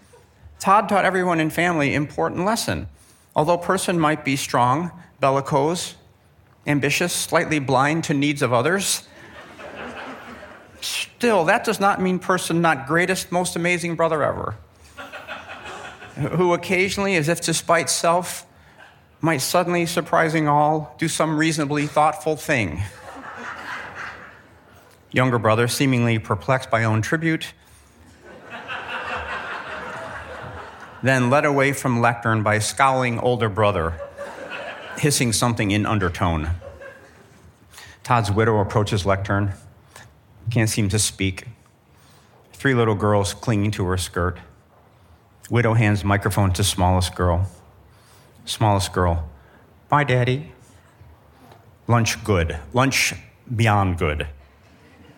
[0.59, 2.87] Todd taught everyone in family important lesson.
[3.35, 5.94] Although person might be strong, bellicose,
[6.66, 9.09] ambitious, slightly blind to needs of others,
[10.83, 14.56] still that does not mean person not greatest, most amazing brother ever.
[16.20, 18.46] Who occasionally, as if to spite self,
[19.22, 22.83] might suddenly, surprising all, do some reasonably thoughtful thing.
[25.11, 27.54] Younger brother, seemingly perplexed by own tribute,
[31.02, 33.94] then led away from lectern by scowling older brother,
[34.98, 36.50] hissing something in undertone.
[38.02, 39.54] Todd's widow approaches lectern,
[40.50, 41.46] can't seem to speak.
[42.52, 44.38] Three little girls clinging to her skirt.
[45.50, 47.50] Widow hands microphone to smallest girl.
[48.44, 49.28] Smallest girl,
[49.88, 50.52] bye, daddy.
[51.88, 52.56] Lunch good.
[52.72, 53.14] Lunch
[53.54, 54.28] beyond good.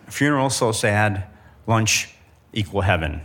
[0.07, 1.25] Funeral so sad.
[1.67, 2.15] Lunch
[2.51, 3.21] equal heaven.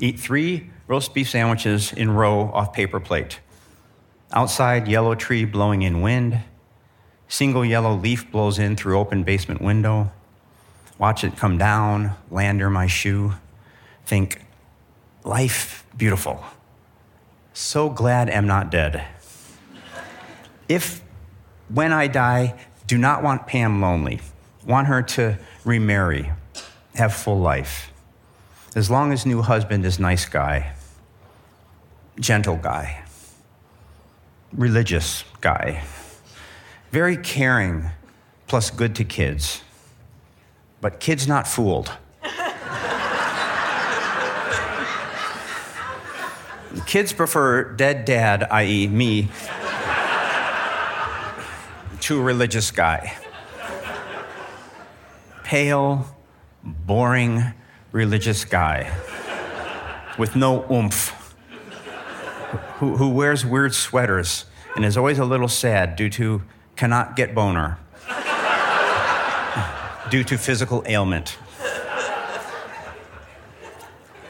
[0.00, 3.40] Eat three roast beef sandwiches in row off paper plate.
[4.32, 6.40] Outside, yellow tree blowing in wind.
[7.28, 10.10] Single yellow leaf blows in through open basement window.
[10.98, 13.34] Watch it come down, land near my shoe.
[14.06, 14.40] Think,
[15.26, 16.42] life beautiful.
[17.52, 19.04] So glad am not dead.
[20.68, 21.02] If,
[21.68, 22.54] when I die,
[22.86, 24.20] do not want Pam lonely,
[24.64, 26.30] want her to remarry,
[26.94, 27.90] have full life.
[28.76, 30.74] As long as new husband is nice guy,
[32.20, 33.02] gentle guy,
[34.52, 35.82] religious guy,
[36.92, 37.90] very caring,
[38.46, 39.62] plus good to kids.
[40.80, 41.90] But kids not fooled.
[46.84, 49.28] Kids prefer dead dad, i.e., me,
[52.00, 53.16] to religious guy.
[55.42, 56.06] Pale,
[56.62, 57.54] boring,
[57.92, 58.92] religious guy
[60.18, 61.34] with no oomph,
[62.78, 66.42] who, who wears weird sweaters and is always a little sad due to
[66.74, 67.78] cannot get boner,
[70.10, 71.38] due to physical ailment.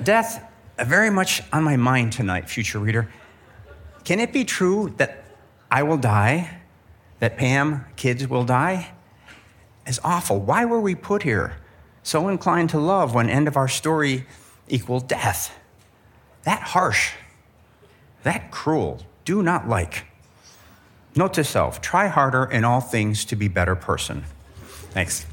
[0.03, 0.45] Death
[0.85, 3.09] very much on my mind tonight, future reader.
[4.05, 5.25] Can it be true that
[5.71, 6.61] I will die?
[7.19, 8.93] That Pam, kids will die?
[9.87, 10.39] Is awful.
[10.41, 11.57] Why were we put here?
[12.03, 14.27] So inclined to love when end of our story
[14.69, 15.57] equal death.
[16.45, 17.13] That harsh.
[18.23, 19.03] That cruel.
[19.25, 20.05] Do not like.
[21.17, 24.25] Note to self try harder in all things to be better person.
[24.91, 25.27] Thanks.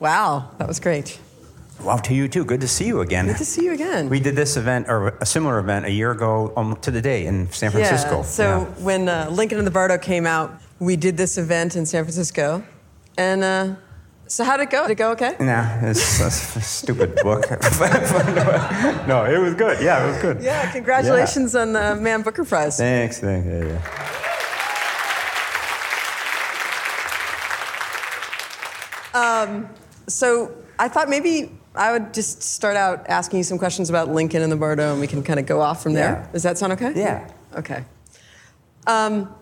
[0.00, 1.18] Wow, that was great.
[1.82, 2.44] Wow, to you too.
[2.44, 3.26] Good to see you again.
[3.26, 4.08] Good to see you again.
[4.08, 7.26] We did this event or a similar event a year ago um, to the day
[7.26, 8.16] in San Francisco.
[8.18, 8.64] Yeah, so Yeah.
[8.84, 12.64] when uh, Lincoln in the Bardo came out, we did this event in San Francisco.
[13.16, 13.74] And uh,
[14.26, 14.82] so how'd it go?
[14.82, 15.36] Did it go okay?
[15.38, 16.30] Nah, it's a
[16.60, 17.48] stupid book.
[19.08, 19.80] no, it was good.
[19.82, 20.42] Yeah, it was good.
[20.42, 22.76] Yeah, congratulations on the Man Booker Prize.
[22.76, 23.20] Thanks.
[23.20, 23.46] Thanks.
[23.46, 24.18] Yeah, yeah.
[30.08, 34.42] So I thought maybe I would just start out asking you some questions about Lincoln
[34.42, 36.24] in the Bardo, and we can kind of go off from there.
[36.24, 36.32] Yeah.
[36.32, 36.92] Does that sound okay?
[36.96, 37.30] Yeah.
[37.56, 37.84] Okay.
[38.86, 39.32] Um,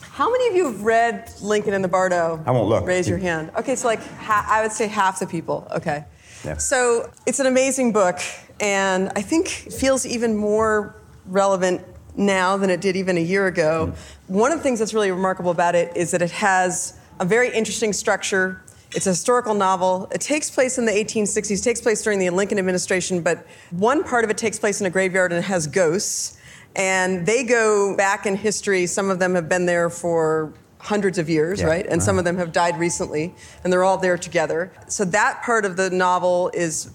[0.00, 2.42] How many of you have read Lincoln in the Bardo?
[2.46, 2.86] I won't look.
[2.86, 3.50] Raise your hand.
[3.56, 5.66] Okay, so like ha- I would say half the people.
[5.70, 6.04] Okay.
[6.44, 6.56] Yeah.
[6.56, 8.18] So it's an amazing book,
[8.60, 11.82] and I think it feels even more relevant
[12.16, 13.92] now than it did even a year ago.
[14.26, 17.52] One of the things that's really remarkable about it is that it has a very
[17.54, 18.60] interesting structure.
[18.94, 20.08] It's a historical novel.
[20.12, 24.04] It takes place in the 1860s, it takes place during the Lincoln administration, but one
[24.04, 26.38] part of it takes place in a graveyard and it has ghosts.
[26.74, 28.86] And they go back in history.
[28.86, 31.86] Some of them have been there for hundreds of years, Yeah, right?
[31.86, 34.72] And some of them have died recently, and they're all there together.
[34.88, 36.90] So that part of the novel is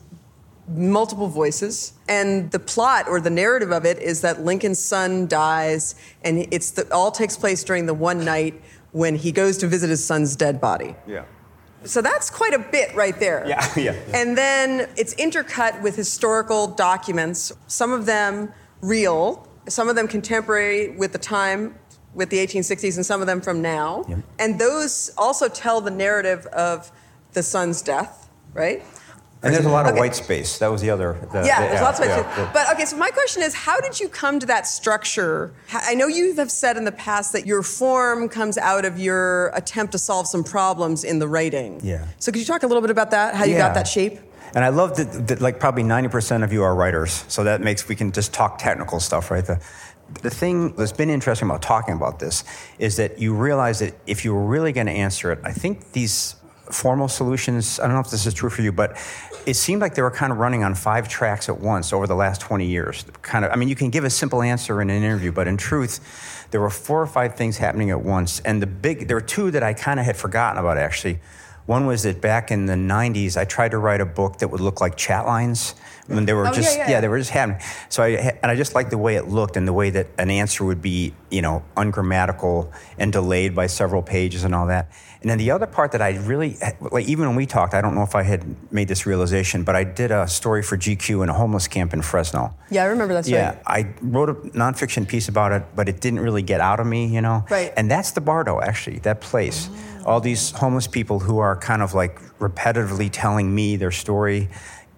[0.69, 5.95] multiple voices and the plot or the narrative of it is that lincoln's son dies
[6.25, 9.89] and it's the, all takes place during the one night when he goes to visit
[9.89, 11.23] his son's dead body Yeah.
[11.83, 13.95] So that's quite a bit right there Yeah, yeah.
[14.13, 20.89] and then it's intercut with historical documents some of them real some of them contemporary
[20.97, 21.75] with the time
[22.13, 24.19] with the 1860s and some of them from now Yep.
[24.39, 26.91] and those also tell the narrative of
[27.33, 28.83] the son's death right
[29.43, 29.99] And there's a lot of Okay.
[29.99, 30.57] white space.
[30.57, 31.15] That was the other.
[31.31, 32.25] the- yeah, the- there's lots of yeah, it.
[32.37, 32.49] yeah.
[32.53, 35.51] But okay, so my question is, how did you come to that structure?
[35.71, 39.49] I know you have said in the past that your form comes out of your
[39.49, 41.79] attempt to solve some problems in the writing.
[41.83, 42.05] Yeah.
[42.19, 43.35] So could you talk a little bit about that?
[43.35, 44.19] How you got that shape?
[44.55, 47.23] And I love that, that like probably 90% of you are writers.
[47.27, 49.45] So that makes, we can just talk technical stuff, right?
[49.45, 49.59] The,
[50.23, 52.43] the thing that's been interesting about talking about this
[52.79, 55.91] is that you realize that if you were really going to answer it, I think
[55.91, 56.35] these
[56.71, 58.97] formal solutions, I don't know if this is true for you, but
[59.45, 62.15] it seemed like they were kind of running on five tracks at once over the
[62.15, 63.05] last 20 years.
[63.21, 65.57] Kind of, I mean, you can give a simple answer in an interview, but in
[65.57, 68.39] truth, there were four or five things happening at once.
[68.41, 71.19] And the big, there were two that I kind of had forgotten about actually.
[71.67, 74.61] One was that back in the 90s, I tried to write a book that would
[74.61, 75.75] look like chat lines.
[76.07, 77.01] When they were Oh, yeah, just, yeah, yeah.
[77.01, 77.59] they were just happening.
[77.89, 80.29] So I, and I just liked the way it looked and the way that an
[80.29, 84.89] answer would be, you know, ungrammatical and delayed by several pages and all that.
[85.19, 87.93] And then the other part that I really, like, even when we talked, I don't
[87.93, 91.29] know if I had made this realization, but I did a story for GQ in
[91.29, 92.55] a homeless camp in Fresno.
[92.69, 93.41] Yeah, I remember that story.
[93.41, 93.59] Yeah.
[93.67, 97.07] I wrote a nonfiction piece about it, but it didn't really get out of me,
[97.07, 97.43] you know?
[97.49, 97.73] Right.
[97.75, 99.67] And that's the Bardo, actually, that place.
[99.69, 99.75] Oh.
[100.07, 104.49] All these homeless people who are kind of like repetitively telling me their story,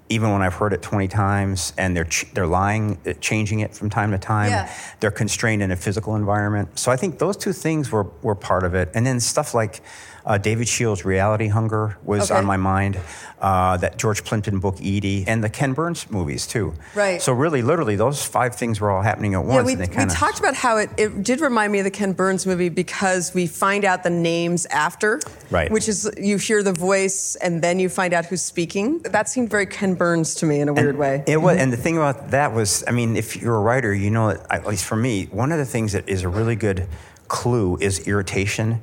[0.07, 3.73] even when I've heard it 20 times, and they're, ch- they're lying, uh, changing it
[3.73, 4.51] from time to time.
[4.51, 4.71] Yeah.
[4.99, 6.77] They're constrained in a physical environment.
[6.77, 8.89] So I think those two things were, were part of it.
[8.93, 9.81] And then stuff like
[10.25, 12.37] uh, David Shields' Reality Hunger was Okay.
[12.39, 12.97] on my mind.
[13.41, 16.73] Uh, that George Plimpton book, Edie, and the Ken Burns movies, too.
[16.93, 17.21] Right.
[17.21, 19.53] So really, literally, those five things were all happening at once.
[19.55, 21.85] Yeah, we, and they we kinda, talked about how it, it did remind me of
[21.85, 25.21] the Ken Burns movie because we find out the names after.
[25.49, 25.71] Right.
[25.71, 28.99] Which is, you hear the voice and then you find out who's speaking.
[29.03, 31.23] That seemed very Ken Burns to me in a weird way.
[31.25, 34.11] It was, and the thing about that was, I mean, if you're a writer, you
[34.11, 36.87] know, at least for me, one of the things that is a really good
[37.29, 38.81] clue is irritation.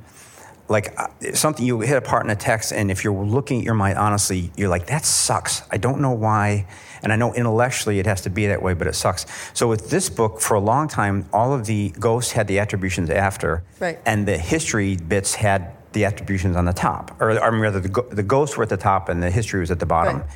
[0.69, 3.63] Like uh, something you hit a part in a text, and if you're looking at
[3.65, 5.61] your mind honestly, you're like, that sucks.
[5.71, 6.67] I don't know why.
[7.03, 9.25] And I know intellectually it has to be that way, but it sucks.
[9.53, 13.09] So with this book, for a long time, all of the ghosts had the attributions
[13.09, 13.99] after, Right.
[14.05, 18.05] and the history bits had the attributions on the top, or I mean, rather, the,
[18.11, 20.17] the ghosts were at the top and the history was at the bottom.
[20.19, 20.27] Right.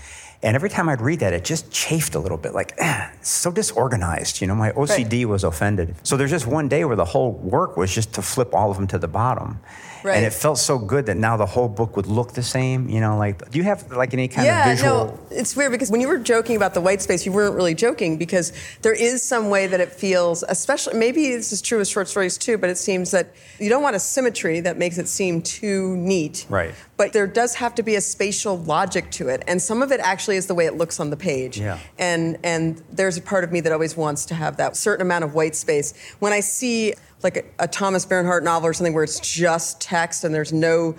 [0.44, 3.52] And every time I'd read that, it just chafed a little bit, like, eh, so
[3.52, 4.42] disorganized.
[4.42, 5.94] You know, my OCD was offended.
[6.04, 8.78] So there's just one day where the whole work was just to flip all of
[8.78, 9.60] them to the bottom.
[10.04, 10.18] Right.
[10.18, 12.90] And it felt so good that now the whole book would look the same.
[12.90, 15.06] You know, like, do you have like any kind yeah, of visual?
[15.06, 17.56] Yeah, no, it's weird because when you were joking about the white space, you weren't
[17.56, 21.78] really joking because there is some way that it feels, especially maybe this is true
[21.78, 24.98] with short stories too, but it seems that you don't want a symmetry that makes
[24.98, 26.46] it seem too neat.
[26.50, 26.74] Right.
[27.02, 30.00] But there does have to be a spatial logic to it, and some of it
[30.02, 31.58] actually is the way it looks on the page.
[31.58, 31.80] Yeah.
[31.98, 35.24] And and there's a part of me that always wants to have that certain amount
[35.24, 35.96] of white space.
[36.20, 40.24] When I see like a, a Thomas Bernhard novel or something where it's just text
[40.24, 40.96] and there's no,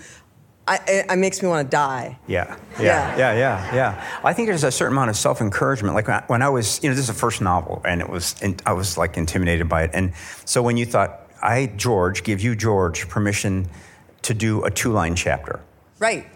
[0.67, 2.19] I, it, it makes me want to die.
[2.27, 3.17] Yeah, Yeah.
[3.17, 4.19] yeah, yeah, yeah.
[4.25, 5.95] I think there's a certain amount of self encouragement.
[5.95, 8.09] Like when I, when I was, you know, this is the first novel, and it
[8.09, 9.91] was, and I was like intimidated by it.
[9.95, 10.15] And
[10.47, 13.69] so when you thought, I, George, give you, George, permission
[14.23, 15.61] to do a two line chapter.
[16.03, 16.27] Right.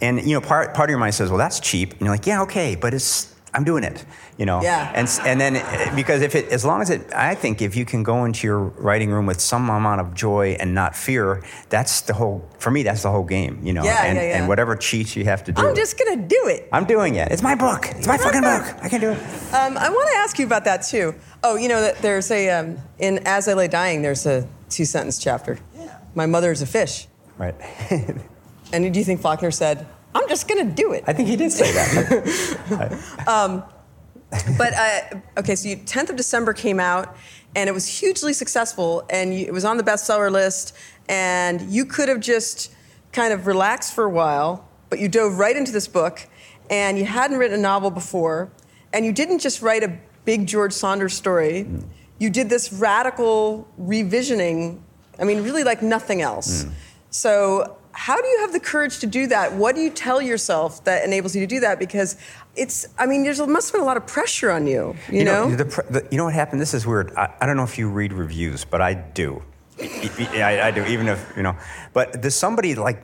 [0.00, 2.26] And you know, part part of your mind says, "Well, that's cheap." And you're like,
[2.26, 4.06] "Yeah, okay, but it's I'm doing it."
[4.38, 4.62] You know.
[4.62, 4.90] Yeah.
[4.94, 8.02] And and then because if it as long as it, I think if you can
[8.02, 12.14] go into your writing room with some amount of joy and not fear, that's the
[12.14, 12.48] whole.
[12.58, 13.60] For me, that's the whole game.
[13.62, 13.84] You know.
[13.84, 14.38] Yeah, and, yeah, yeah.
[14.38, 15.60] and whatever cheats you have to do.
[15.60, 16.70] I'm just gonna do it.
[16.72, 17.30] I'm doing it.
[17.30, 17.88] It's my book.
[17.90, 18.64] It's my fucking book.
[18.82, 19.18] I can do it.
[19.52, 21.14] Um, I want to ask you about that too.
[21.44, 24.00] Oh, you know that there's a um, in As I Lay Dying.
[24.00, 25.58] There's a two sentence chapter.
[25.76, 25.98] Yeah.
[26.14, 27.08] My mother's a fish.
[27.36, 27.54] Right.
[28.72, 31.04] And do you think Faulkner said, "I'm just gonna do it"?
[31.06, 32.98] I think he did say that.
[34.58, 37.16] but uh, okay, so you, 10th of December came out,
[37.54, 40.74] and it was hugely successful, and you, it was on the bestseller list,
[41.08, 42.72] and you could have just
[43.12, 46.26] kind of relaxed for a while, but you dove right into this book,
[46.70, 48.50] and you hadn't written a novel before,
[48.92, 51.64] and you didn't just write a big George Saunders story.
[51.64, 51.84] Mm.
[52.18, 54.80] You did this radical revisioning.
[55.18, 56.64] I mean, really like nothing else.
[56.64, 56.72] Mm.
[57.10, 59.52] So, how do you have the courage to do that?
[59.52, 61.78] What do you tell yourself that enables you to do that?
[61.78, 62.16] Because
[62.56, 64.96] it's, I mean, there must have been a lot of pressure on you.
[65.10, 66.60] You, know, the, the, you know what happened?
[66.60, 67.12] This is weird.
[67.16, 69.42] I, I don't know if you read reviews, but I do.
[69.80, 71.56] I, I, I do, even if, you know.
[71.92, 73.02] But there's somebody like,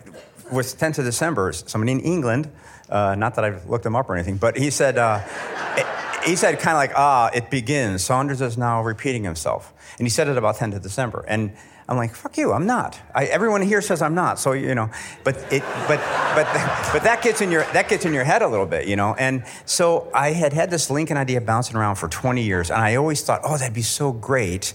[0.51, 2.51] was 10th of December, somebody in England,
[2.89, 5.21] uh, not that I've looked him up or anything, but he said, uh,
[6.25, 8.05] he said kind of like, ah, it begins.
[8.05, 9.73] Saunders is now repeating himself.
[9.99, 11.25] And he said it about 10th of December.
[11.29, 11.53] And
[11.89, 13.01] I'm like, fuck you, I'm not.
[13.15, 14.39] I, everyone here says I'm not.
[14.39, 14.91] So, you know,
[15.25, 15.99] but it, but,
[16.35, 16.45] but,
[16.93, 19.15] but that gets in your, that gets in your head a little bit, you know?
[19.19, 22.71] And so I had had this Lincoln idea bouncing around for 20 years.
[22.71, 24.75] And I always thought, oh, that'd be so great.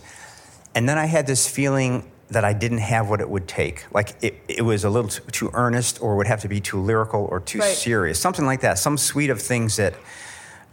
[0.73, 3.85] And then I had this feeling that I didn't have what it would take.
[3.93, 6.81] Like it, it was a little too, too earnest or would have to be too
[6.81, 7.67] lyrical or too Right.
[7.75, 8.19] serious.
[8.19, 8.79] Something like that.
[8.79, 9.93] Some suite of things that,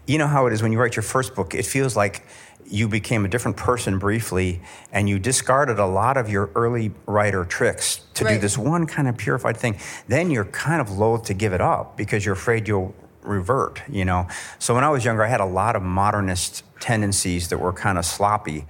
[0.06, 2.22] you know how it is when you write your first book, it feels like
[2.66, 4.60] you became a different person briefly
[4.92, 9.08] and you discarded a lot of your early writer tricks to do this one kind
[9.08, 9.78] of purified thing.
[10.08, 14.04] Then you're kind of loath to give it up because you're afraid you'll revert, you
[14.04, 14.26] know?
[14.58, 17.98] So when I was younger, I had a lot of modernist tendencies that were kind
[17.98, 18.66] of sloppy.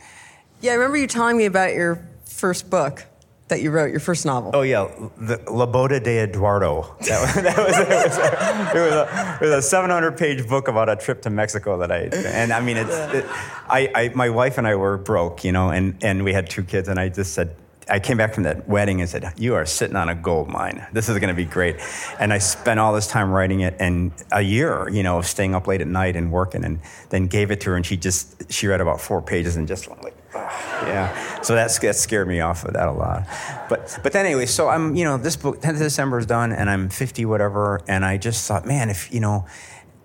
[0.60, 3.04] yeah, I remember you telling me about your first book
[3.50, 4.50] that you wrote, your first novel.
[4.54, 4.88] Oh yeah,
[5.18, 6.96] the La Boda de Eduardo.
[7.00, 10.48] That was, that was, it, was a, it, was a, it was a 700 page
[10.48, 13.24] book about a trip to Mexico that I and I mean it's it,
[13.68, 16.62] I, I my wife and I were broke, you know, and and we had two
[16.62, 17.54] kids, and I just said.
[17.88, 20.86] I came back from that wedding and said, "You are sitting on a gold mine.
[20.92, 21.74] This is going to be great."
[22.20, 25.56] And I spent all this time writing it, and a year, you know, of staying
[25.56, 26.78] up late at night and working, and
[27.08, 29.88] then gave it to her, and she just she read about four pages and just
[29.88, 31.40] went like, yeah.
[31.42, 33.26] So that's, that scared me off of that a lot.
[33.68, 36.52] But but then anyway, so I'm you know this book 10th of December is done
[36.52, 39.46] and I'm 50 whatever, and I just thought, man, if you know.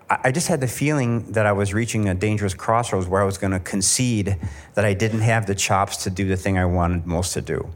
[0.08, 3.24] I I just had the feeling that I was reaching a dangerous crossroads where I
[3.24, 4.38] was going to concede
[4.74, 7.68] that I didn't have the chops to do the thing I wanted most to do.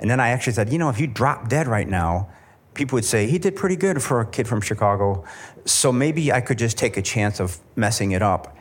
[0.00, 2.28] And then I actually said, you know, if you drop dead right now,
[2.74, 5.24] people would say, he did pretty good for a kid from Chicago.
[5.64, 8.56] So maybe I could just take a chance of messing it up.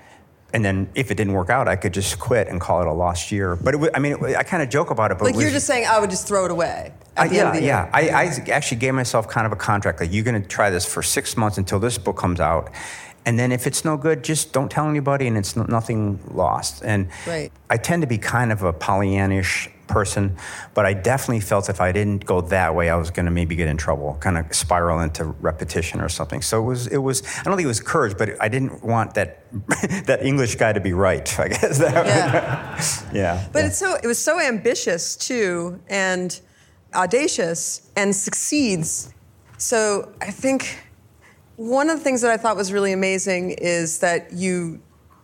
[0.54, 2.92] And then if it didn't work out, I could just quit and call it a
[2.94, 3.56] lost year.
[3.56, 5.18] But it, wa- I mean, it, wa- I kind of joke about it.
[5.20, 6.92] But like it was- you're just saying, I would just throw it away.
[7.16, 7.68] At I- the yeah, end of the year.
[7.70, 7.90] yeah.
[7.94, 10.00] I, I actually gave myself kind of a contract.
[10.00, 12.72] Like, you're going to try this for six months until this book comes out.
[13.26, 16.82] And then if it's no good, just don't tell anybody and it's no, nothing lost.
[16.84, 17.52] And Right.
[17.70, 20.38] I tend to be kind of a Pollyannish person,
[20.74, 23.56] but I definitely felt if I didn't go that way, I was going to maybe
[23.56, 26.42] get in trouble, kind of spiral into repetition or something.
[26.42, 27.24] So it was, it was.
[27.40, 29.44] I don't think it was courage, but I didn't want that
[30.06, 31.40] that English guy to be right.
[31.40, 31.80] I guess.
[31.80, 33.12] That Yeah.
[33.14, 33.48] yeah.
[33.52, 33.68] But yeah.
[33.68, 36.40] it's so it was so ambitious too and
[36.94, 39.14] audacious and succeeds.
[39.58, 40.80] So I think
[41.56, 44.82] one of the things that I thought was really amazing is that you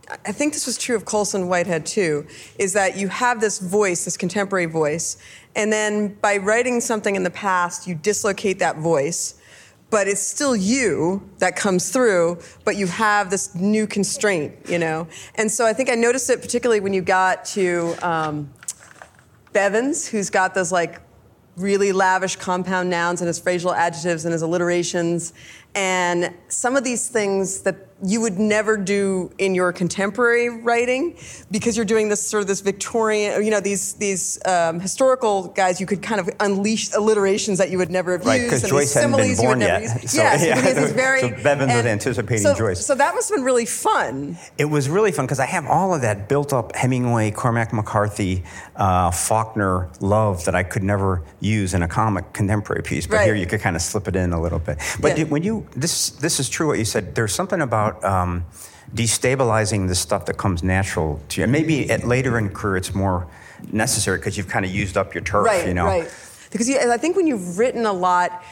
[0.10, 2.28] I think this was true of Colson Whitehead too,
[2.60, 5.18] is that you have this voice, this contemporary voice,
[5.56, 9.36] and then by writing something in the past, you dislocate that voice,
[9.90, 15.08] but it's still you that comes through, but you have this new constraint, you know?
[15.36, 18.54] And so I think I noticed it particularly when you got to um,
[19.54, 21.02] Bevins, who's got those like
[21.56, 25.34] really lavish compound nouns and his phrasal adjectives and his alliterations.
[25.76, 31.18] And some of these things that you would never do in your contemporary writing
[31.50, 35.80] because you're doing this sort of this Victorian, you know, these these um, historical guys.
[35.80, 38.52] You could kind of unleash alliterations that you would never have Right, used.
[38.52, 40.02] 'cause and Joyce hadn't been similes you would born never yet.
[40.04, 40.12] use.
[40.12, 41.22] So, yes, yeah, because it's so very.
[41.32, 42.86] Was anticipating so- Joyce.
[42.86, 44.38] So that must have been really fun.
[44.58, 48.44] It was really fun because I have all of that built up Hemingway, Cormac McCarthy,
[48.76, 53.08] uh, Faulkner love that I could never use in a comic contemporary piece.
[53.08, 53.26] But Right.
[53.26, 54.78] here you could kind of slip it in a little bit.
[55.00, 55.16] But Yeah.
[55.16, 57.16] did- when you this this is true what you said.
[57.16, 58.04] There's something about.
[58.04, 58.46] Um,
[58.94, 61.44] destabilizing the stuff that comes natural to you.
[61.44, 63.28] And maybe at later in career it's more
[63.72, 65.86] necessary because you've kind of used up your turf, Right, you know.
[65.86, 66.10] right.
[66.52, 68.44] Because you, I think when you've written a lot,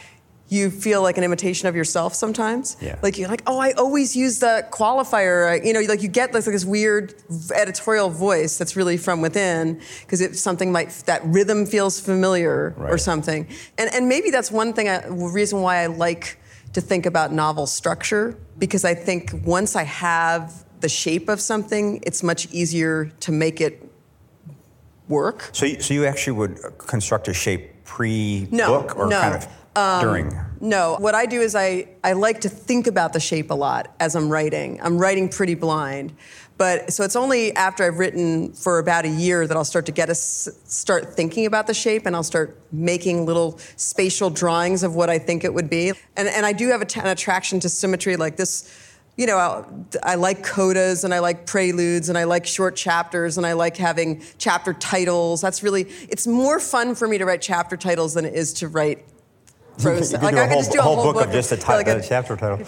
[0.48, 2.76] you feel like an imitation of yourself sometimes.
[2.80, 2.98] Yeah.
[3.00, 5.64] Like you're like, oh, I always use the qualifier.
[5.64, 7.14] You know, like you get this, like this weird
[7.54, 12.98] editorial voice that's really from within because if something might that rhythm feels familiar or
[12.98, 13.48] something.
[13.78, 16.38] And and maybe that's one thing, I, reason why I like
[16.74, 22.00] to think about novel structure because I think once I have the shape of something,
[22.04, 23.88] it's much easier to make it
[25.08, 25.50] work.
[25.52, 29.20] So, you, so you actually would construct a shape pre No, book or no.
[29.20, 30.40] kind of um, during?
[30.60, 33.94] No, what I do is I, I like to think about the shape a lot
[34.00, 34.80] as I'm writing.
[34.82, 36.14] I'm writing pretty blind.
[36.56, 39.92] But so it's only after I've written for about a year that I'll start to
[39.92, 44.94] get a, start thinking about the shape and I'll start making little spatial drawings of
[44.94, 45.90] what I think it would be.
[46.16, 48.70] And, and I do have t- an attraction to symmetry like this.
[49.16, 53.36] You know, I'll- I like codas and I like preludes and I like short chapters
[53.36, 55.40] and I like having chapter titles.
[55.40, 58.68] That's really, it's more fun for me to write chapter titles than it is to
[58.68, 59.04] write
[59.78, 60.12] prose.
[60.12, 61.98] Like, I could just do a whole book, book of just a, of- like a-
[61.98, 62.64] a chapter title.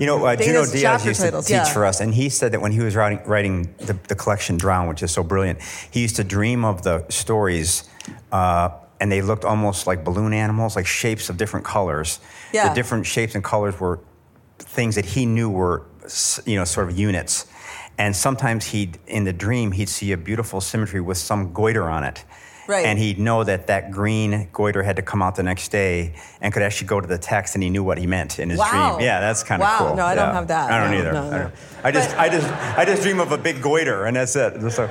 [0.00, 1.72] You know, uh, Junot Diaz used titles, to teach yeah.
[1.74, 4.88] for us, and he said that when he was writing, writing the, the collection Drown,
[4.88, 7.86] which is so brilliant, he used to dream of the stories,
[8.32, 12.18] uh, and they looked almost like balloon animals, like shapes of different colors.
[12.50, 12.70] Yeah.
[12.70, 14.00] The different shapes and colors were
[14.58, 15.82] things that he knew were,
[16.46, 17.46] you know, sort of units.
[17.98, 22.04] And sometimes he'd, in the dream, he'd see a beautiful symmetry with some goiter on
[22.04, 22.24] it.
[22.70, 22.86] Right.
[22.86, 26.52] And he'd know that that green goiter had to come out the next day and
[26.52, 28.94] could actually go to the text and he knew what he meant in his Wow.
[28.94, 29.04] dream.
[29.04, 29.78] Yeah, that's kind of Wow.
[29.78, 29.96] cool.
[29.96, 30.70] No, I don't have that.
[30.70, 31.12] I don't No, either.
[31.12, 31.54] no, I, don't.
[31.82, 32.48] I just, I just,
[32.78, 34.60] I just dream of a big goiter and that's it.
[34.70, 34.88] So,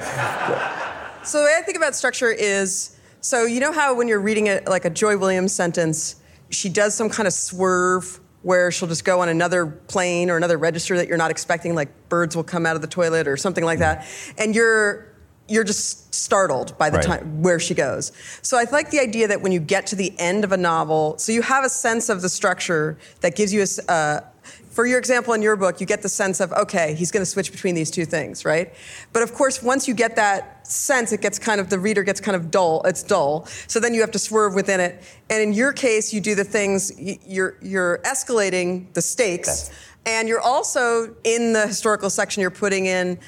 [1.23, 4.47] So the way I think about structure is so you know how when you're reading
[4.47, 6.17] it like a Joy Williams sentence,
[6.49, 10.57] she does some kind of swerve where she'll just go on another plane or another
[10.57, 13.65] register that you're not expecting, like birds will come out of the toilet or something
[13.65, 14.01] like mm-hmm.
[14.01, 14.07] that,
[14.37, 15.08] and you're
[15.49, 17.05] you're just startled by the Right.
[17.05, 18.11] time where she goes.
[18.41, 21.17] So I like the idea that when you get to the end of a novel,
[21.17, 23.91] so you have a sense of the structure that gives you a.
[23.91, 24.21] Uh,
[24.69, 27.29] for your example in your book, you get the sense of okay, he's going to
[27.29, 28.73] switch between these two things, right?
[29.11, 32.21] But of course, once you get that sense, it gets kind of the reader gets
[32.21, 32.81] kind of dull.
[32.85, 33.45] It's dull.
[33.67, 35.03] So then you have to swerve within it.
[35.29, 39.69] And in your case, you do the things you're you're escalating the stakes,
[40.05, 42.41] and you're also in the historical section.
[42.41, 43.19] You're putting in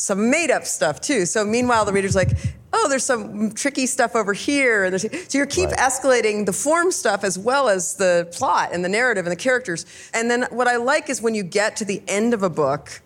[0.00, 1.26] some made up stuff too.
[1.26, 2.30] So meanwhile, the reader's like,
[2.72, 4.84] oh, there's some tricky stuff over here.
[4.84, 8.88] And so you keep escalating the form stuff as well as the plot and the
[8.88, 9.84] narrative and the characters.
[10.14, 13.02] And then what I like is when you get to the end of a book,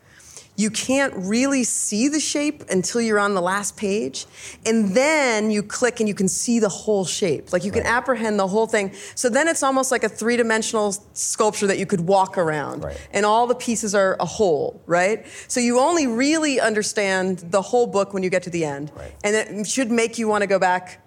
[0.57, 4.27] you can't really see the shape until you're on the last page.
[4.65, 7.53] And then you click and you can see the whole shape.
[7.53, 8.93] Like you can apprehend the whole thing.
[9.15, 12.85] So then it's almost like a three dimensional sculpture that you could walk around.
[12.85, 13.09] Right.
[13.13, 15.27] And all the pieces are a whole, right?
[15.49, 18.93] So you only really understand the whole book when you get to the end.
[18.95, 19.13] Right.
[19.25, 21.01] And it should make you want to go back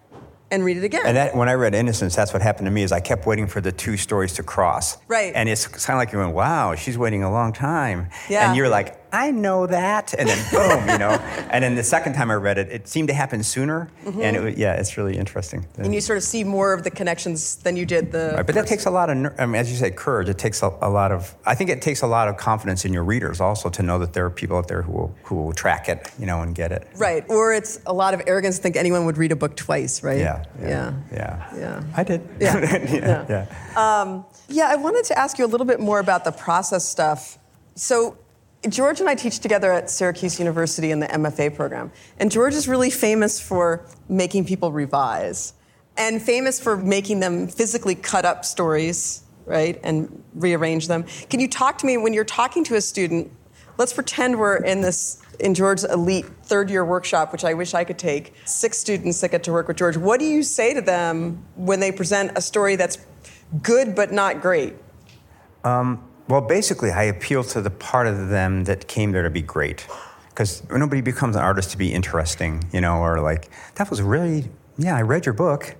[0.52, 1.06] and read it again.
[1.06, 3.48] and that, when I read Innocents, that's what happened to me is I kept waiting
[3.48, 4.98] for the two stories to cross.
[5.08, 5.34] Right.
[5.36, 8.10] And it's kind of like you went, wow, she's waiting a long time.
[8.30, 8.48] Yeah.
[8.48, 10.14] And you're like, I know that.
[10.14, 11.18] And then boom, you know.
[11.50, 13.90] And then the second time I read it, it seemed to happen sooner.
[14.06, 15.62] And it, was- yeah, it's really interesting.
[15.62, 15.84] Mm-hmm.
[15.84, 18.34] and you sort of see more of the connections than you did the.
[18.36, 20.30] Right, but that takes a lot of, I mean, as you said, courage.
[20.30, 22.94] It takes a, a lot of, I think it takes a lot of confidence in
[22.94, 25.54] your readers also to know that there are people out there who will, who will
[25.54, 26.88] track it, you know, and get it.
[26.98, 27.24] Right.
[27.30, 30.20] Or it's a lot of arrogance to think anyone would read a book twice, right?
[30.20, 30.44] Yeah.
[30.62, 30.94] Yeah.
[31.12, 31.58] Yeah.
[31.58, 31.84] Yeah.
[31.96, 32.22] I did.
[32.40, 32.60] Yeah.
[32.94, 33.26] yeah.
[33.30, 34.24] yeah.
[34.50, 37.38] Yeah, I wanted to ask you a little bit more about the process stuff.
[37.76, 38.18] So,
[38.70, 41.92] George and I teach together at Syracuse University in the MFA program.
[42.20, 45.54] And George is really famous for making people revise
[45.98, 51.04] and famous for making them physically cut up stories, right, and rearrange them.
[51.30, 53.32] Can you talk to me when you're talking to a student?
[53.78, 57.84] Let's pretend we're in this in George's elite third year workshop, which I wish I
[57.84, 58.34] could take.
[58.46, 59.98] Six students that get to work with George.
[59.98, 62.98] What do you say to them when they present a story that's
[63.62, 64.76] good but not great?
[65.64, 69.42] Um, Well, basically, I appeal to the part of them that came there to be
[69.42, 69.88] great.
[70.30, 74.50] Because nobody becomes an artist to be interesting, you know, or like, that was really,
[74.78, 75.76] yeah, I read your book.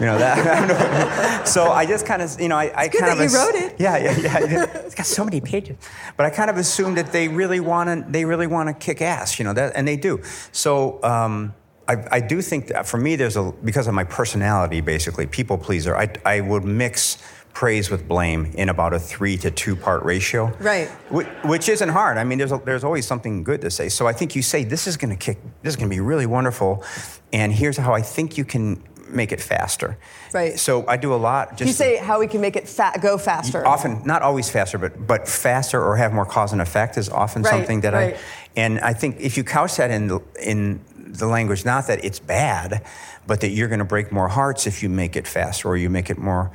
[0.00, 1.46] You know, that.
[1.48, 3.18] so I just kind of, you know, I, I kind that of.
[3.18, 3.74] you ass- wrote it.
[3.78, 4.64] Yeah, yeah, yeah.
[4.78, 5.76] It's got so many pages.
[6.16, 9.02] But I kind of assume that they really want to, they really want to kick
[9.02, 10.22] ass, you know, that, and they do.
[10.52, 11.54] So, um,
[11.88, 15.58] I, I do think that for me, there's a, because of my personality, basically, people
[15.58, 17.18] pleaser, I, I would mix
[17.52, 20.46] praise with blame in about a three to two part ratio.
[20.58, 20.88] Right.
[21.10, 22.18] Which, which isn't hard.
[22.18, 23.88] I mean, there's, a, there's always something good to say.
[23.88, 26.00] So I think you say, this is going to kick, this is going to be
[26.00, 26.84] really wonderful.
[27.32, 29.98] And here's how I think you can make it faster.
[30.32, 30.58] Right.
[30.58, 31.56] So I do a lot.
[31.56, 33.66] Just you say how we can make it fa- go faster.
[33.66, 37.42] Often, not always faster, but but faster or have more cause and effect is often
[37.42, 38.14] Right, something that right.
[38.14, 38.20] I.
[38.56, 42.18] And I think if you couch that in the, in the language, not that it's
[42.18, 42.84] bad,
[43.26, 45.90] but that you're going to break more hearts if you make it faster or you
[45.90, 46.50] make it more.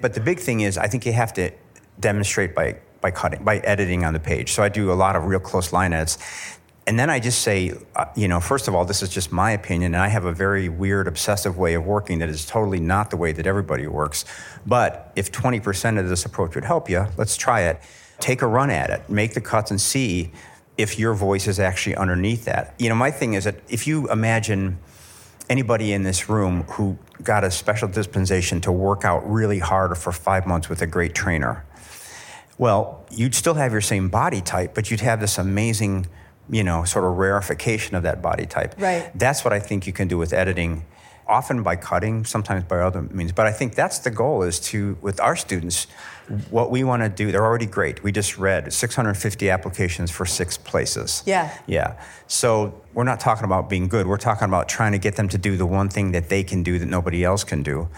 [0.00, 1.50] But the big thing is, I think you have to
[2.00, 4.52] demonstrate by by cutting by editing on the page.
[4.52, 6.18] So I do a lot of real close line edits.
[6.86, 9.50] And then I just say, uh, you know, first of all, this is just my
[9.50, 13.10] opinion, and I have a very weird, obsessive way of working that is totally not
[13.10, 14.24] the way that everybody works.
[14.66, 17.78] But if 20% of this approach would help you, let's try it.
[18.20, 20.32] Take a run at it, make the cuts, and see
[20.78, 22.74] if your voice is actually underneath that.
[22.78, 24.78] You know, my thing is that if you imagine
[25.48, 30.12] anybody in this room who got a special dispensation to work out really hard for
[30.12, 31.64] five months with a great trainer,
[32.58, 36.06] well, you'd still have your same body type, but you'd have this amazing,
[36.50, 38.74] you know, sort of rarefication of that body type.
[38.78, 39.10] Right.
[39.14, 40.84] That's what I think you can do with editing,
[41.28, 43.32] often by cutting, sometimes by other means.
[43.32, 45.86] But I think that's the goal is to, with our students,
[46.50, 48.02] what we want to do, they're already great.
[48.02, 51.22] We just read 650 applications for six places.
[51.26, 51.56] Yeah.
[51.66, 52.00] Yeah.
[52.26, 54.06] So we're not talking about being good.
[54.06, 56.62] We're talking about trying to get them to do the one thing that they can
[56.62, 57.88] do that nobody else can do.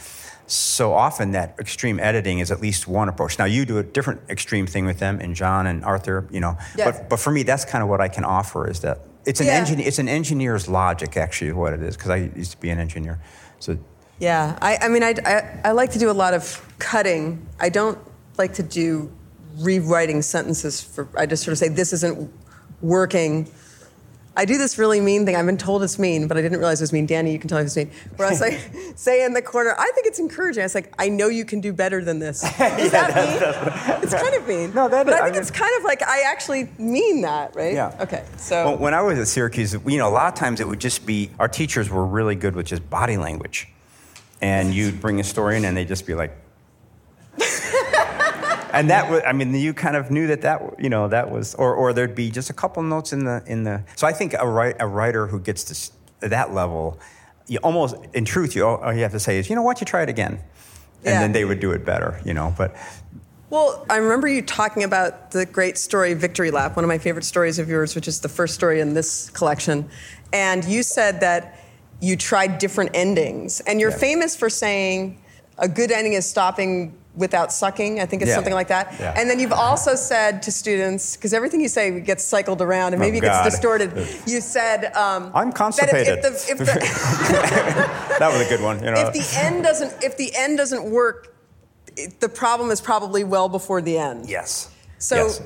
[0.46, 3.38] So often that extreme editing is at least one approach.
[3.38, 6.58] Now you do a different extreme thing with them, and John and Arthur, you know.
[6.76, 6.90] Yeah.
[6.90, 8.98] But but for me, that's kind of what I can offer is that
[9.30, 9.86] it's an Yeah.
[9.88, 13.20] It's an engineer's logic, actually, what it is, because I used to be an engineer.
[13.60, 13.78] So
[14.18, 16.42] Yeah, I, I mean, I, I, I like to do a lot of
[16.78, 17.46] cutting.
[17.60, 17.98] I don't
[18.36, 19.10] like to do
[19.58, 22.30] rewriting sentences for, I just sort of say, this isn't
[22.82, 23.48] working.
[24.40, 25.36] I do this really mean thing.
[25.36, 27.04] I've been told it's mean, but I didn't realize it was mean.
[27.04, 27.90] Danny, you can tell me it's mean.
[28.16, 28.58] Where I was like,
[28.96, 30.62] say in the corner, I think it's encouraging.
[30.62, 32.42] I was like, I know you can do better than this.
[32.60, 34.02] Is that mean?
[34.02, 34.72] it's kind of mean.
[34.72, 37.20] No, that but is- I I think mean- it's kind of like I actually mean
[37.20, 37.74] that, right?
[37.74, 37.94] Yeah.
[38.00, 38.24] Okay.
[38.38, 38.64] So.
[38.64, 41.04] Well, when I was at Syracuse, you know, a lot of times it would just
[41.04, 43.68] be our teachers were really good with just body language,
[44.40, 46.32] and you'd bring a story in, and they'd just be like,
[48.72, 51.54] and that was, I mean, you kind of knew that that, you know, that was,
[51.54, 53.82] or, or there'd be just a couple notes in the in the.
[53.96, 55.64] So I think a write, a writer who gets
[56.20, 56.98] to that level,
[57.46, 59.84] you almost, in truth, you all you have to say is, you know, what, you
[59.84, 61.20] try it again, and Yeah.
[61.20, 62.54] then they would do it better, you know.
[62.56, 62.74] But
[63.50, 67.24] Well, I remember you talking about the great story Victory Lap, one of my favorite
[67.24, 69.88] stories of yours, which is the first story in this collection.
[70.32, 71.58] And you said that
[72.00, 73.58] you tried different endings.
[73.66, 73.96] And you're Yeah.
[73.96, 75.18] famous for saying
[75.58, 78.00] a good ending is stopping without sucking.
[78.00, 78.34] I think it's Yeah.
[78.34, 78.94] something like that.
[78.98, 79.14] Yeah.
[79.16, 83.02] And then you've also said to students, because everything you say gets cycled around and
[83.02, 83.92] Oh, maybe it gets distorted,
[84.26, 86.18] you said, um, I'm that if- constipated.
[86.18, 89.06] If, the, if, the, that was a good one, you know.
[89.06, 91.34] if the end doesn't if the end doesn't work,
[92.18, 94.28] the problem is probably well before the end.
[94.28, 94.70] Yes.
[94.98, 95.40] So- Yes.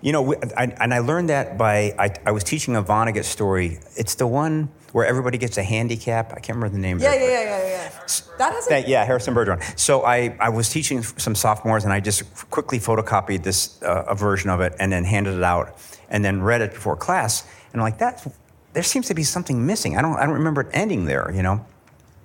[0.00, 3.24] You know, we- I, and I learned that by I, I was teaching a Vonnegut
[3.24, 3.80] story.
[3.96, 6.32] It's the one where everybody gets a handicap.
[6.32, 6.98] I can't remember the name.
[6.98, 7.90] Yeah, of it, yeah, yeah, yeah, yeah.
[8.38, 8.68] That hasn't.
[8.70, 9.78] That, yeah, Harrison Bergeron.
[9.78, 14.14] So I, I was teaching some sophomores, and I just quickly photocopied this uh, a
[14.14, 15.76] version of it, and then handed it out,
[16.08, 17.46] and then read it before class.
[17.72, 18.26] And I'm like, that
[18.72, 19.96] there seems to be something missing.
[19.98, 21.30] I don't I don't remember it ending there.
[21.34, 21.66] You know.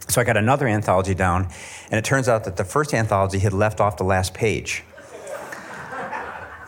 [0.09, 1.47] So I got another anthology down,
[1.89, 4.83] and it turns out that the first anthology had left off the last page.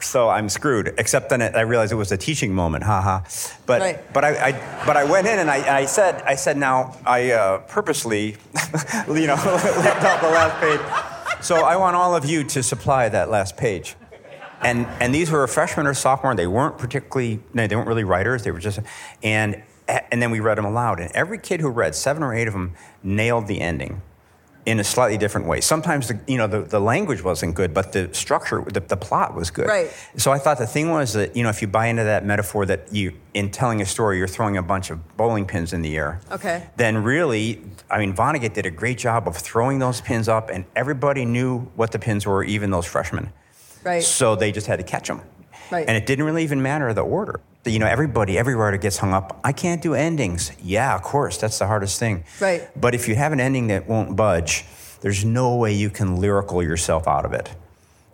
[0.05, 0.93] So I'm screwed.
[0.97, 3.21] Except then it, I realized it was a teaching moment, haha.
[3.65, 4.13] But Right.
[4.13, 7.31] but I, I but I went in and I, I said I said now I
[7.31, 8.37] uh, purposely,
[9.07, 11.43] you know, left out the last page.
[11.43, 13.95] So I want all of you to supply that last page.
[14.61, 16.35] And and these were a freshman or sophomore.
[16.35, 18.43] They weren't particularly no, they weren't really writers.
[18.43, 18.79] They were just
[19.21, 20.99] and and then we read them aloud.
[20.99, 24.01] And every kid who read, seven or eight of them, nailed the ending
[24.65, 25.61] in a slightly different way.
[25.61, 29.35] Sometimes the, you know the, the language wasn't good, but the structure, the, the plot
[29.35, 29.67] was good.
[29.67, 29.91] Right.
[30.17, 32.65] So I thought the thing was that you know if you buy into that metaphor
[32.65, 35.95] that you in telling a story you're throwing a bunch of bowling pins in the
[35.95, 36.19] air.
[36.31, 36.67] Okay.
[36.77, 40.65] Then really, I mean Vonnegut did a great job of throwing those pins up, and
[40.75, 43.31] everybody knew what the pins were, even those freshmen.
[43.83, 44.03] Right.
[44.03, 45.21] So they just had to catch them.
[45.71, 45.87] Right.
[45.87, 47.39] And it didn't really even matter the order.
[47.65, 49.39] You know, everybody, every writer gets hung up.
[49.43, 50.51] I can't do endings.
[50.63, 52.23] Yeah, of course, that's the hardest thing.
[52.39, 52.69] Right.
[52.79, 54.65] But if you have an ending that won't budge,
[55.01, 57.49] there's no way you can lyrical yourself out of it.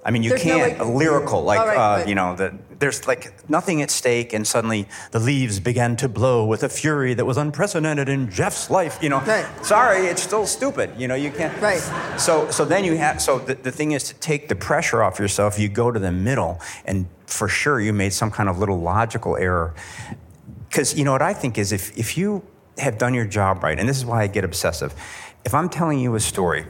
[0.03, 3.47] I mean, you There's can't way- lyrical like right, uh, you know the, there's like
[3.47, 7.37] nothing at stake, and suddenly the leaves began to blow with a fury that was
[7.37, 8.97] unprecedented in Jeff's life.
[8.99, 9.45] You know, Right.
[9.63, 10.89] sorry, it's still stupid.
[10.97, 11.55] You know, you can't.
[11.61, 11.83] Right.
[12.19, 15.19] So so then you have so the, the thing is to take the pressure off
[15.19, 15.59] yourself.
[15.59, 19.37] You go to the middle, and for sure you made some kind of little logical
[19.37, 19.73] error.
[20.67, 22.43] Because you know what I think is if if you
[22.77, 24.93] have done your job right, and this is why I get obsessive.
[25.43, 26.65] If I'm telling you a story,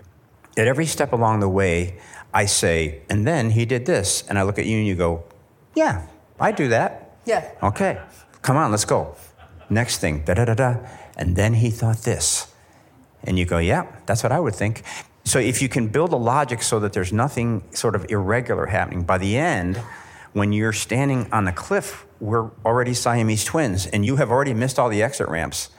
[0.57, 1.99] at every step along the way,
[2.33, 5.23] I say, and then he did this, and I look at you and you go,
[5.75, 6.07] yeah,
[6.39, 7.17] I do that.
[7.25, 7.51] Yeah.
[7.61, 7.99] Okay,
[8.41, 9.15] come on, let's go.
[9.69, 10.77] Next thing, da da da da,
[11.17, 12.47] and then he thought this.
[13.23, 14.83] And you go, yeah, that's what I would think.
[15.23, 19.03] So if you can build a logic so that there's nothing sort of irregular happening,
[19.03, 19.79] by the end,
[20.33, 24.79] when you're standing on the cliff, we're already Siamese twins, and you have already missed
[24.79, 25.69] all the exit ramps.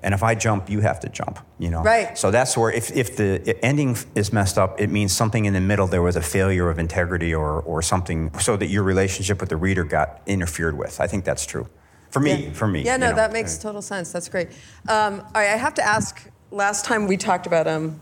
[0.00, 1.82] And if I jump, you have to jump, you know?
[1.82, 2.16] Right.
[2.16, 5.60] So that's where, if, if the ending is messed up, it means something in the
[5.60, 9.48] middle, there was a failure of integrity or, or something, so that your relationship with
[9.48, 11.00] the reader got interfered with.
[11.00, 11.68] I think that's true.
[12.10, 12.84] For me, for me.
[12.84, 13.16] Yeah, no, know.
[13.16, 14.12] that makes total sense.
[14.12, 14.48] That's great.
[14.88, 16.30] Um, all right, I have to ask.
[16.50, 18.00] Last time we talked about um,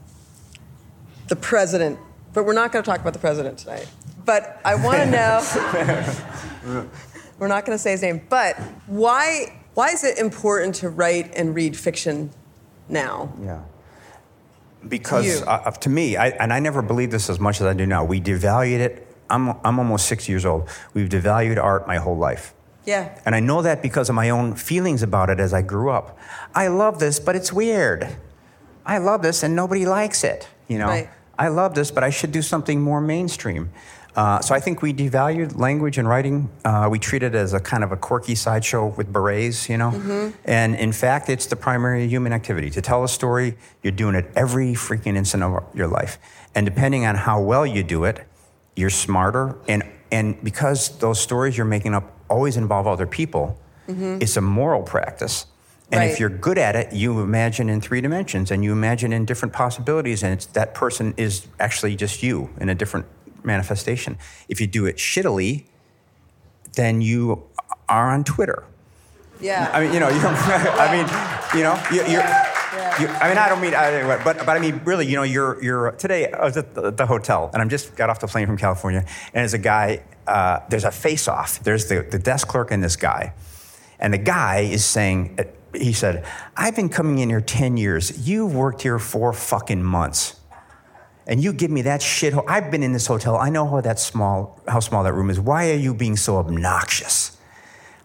[1.26, 1.98] the president,
[2.32, 3.88] but we're not going to talk about the president tonight.
[4.26, 5.06] But I want to
[6.66, 6.88] know.
[7.38, 8.20] we're not going to say his name.
[8.28, 8.56] But
[8.86, 12.30] why why is it important to write and read fiction
[12.88, 13.32] now?
[13.42, 13.62] Yeah.
[14.86, 15.46] Because You.
[15.46, 18.04] uh, to me, I, and I never believed this as much as I do now,
[18.04, 19.06] we devalued it.
[19.28, 20.68] I'm, I'm almost 60 years old.
[20.94, 22.54] We've devalued art my whole life.
[22.84, 23.18] Yeah.
[23.26, 26.16] And I know that because of my own feelings about it as I grew up.
[26.54, 28.16] I love this, but it's weird.
[28.86, 30.48] I love this, and nobody likes it.
[30.68, 31.10] You know, Right.
[31.38, 33.70] I love this, but I should do something more mainstream.
[34.16, 36.48] Uh, so I think we devalued language and writing.
[36.64, 39.90] Uh, we treat it as a kind of a quirky sideshow with berets, you know.
[39.90, 40.30] Mm-hmm.
[40.46, 42.70] And in fact, it's the primary human activity.
[42.70, 46.18] To tell a story, you're doing it every freaking instant of your life.
[46.54, 48.26] And depending on how well you do it,
[48.74, 49.56] you're smarter.
[49.68, 54.82] And and because those stories you're making up always involve other people, it's a moral
[54.82, 55.46] practice.
[55.92, 56.10] And Right.
[56.10, 59.52] if you're good at it, you imagine in three dimensions and you imagine in different
[59.52, 63.06] possibilities, and it's, that person is actually just you in a different
[63.46, 64.18] manifestation.
[64.48, 65.64] If you do it shittily,
[66.74, 67.44] then you
[67.88, 68.64] are on Twitter.
[69.40, 69.70] Yeah.
[69.72, 72.24] I mean, you know, you I mean, you know, you, you're,
[73.00, 75.62] you, I mean, I don't mean, I, but, but I mean, really, you know, you're,
[75.62, 78.46] you're, today I was at the, the hotel and I'm just got off the plane
[78.46, 81.62] from California and there's a guy, uh, there's a face off.
[81.62, 83.34] There's the, the desk clerk and this guy.
[83.98, 85.38] And the guy is saying,
[85.74, 86.24] he said,
[86.56, 88.26] I've been coming in here 10 years.
[88.28, 90.40] You've worked here four fucking months.
[91.26, 92.44] And you give me that shithole.
[92.46, 93.36] I've been in this hotel.
[93.36, 95.40] I know how that small, how small that room is.
[95.40, 97.36] Why are you being so obnoxious?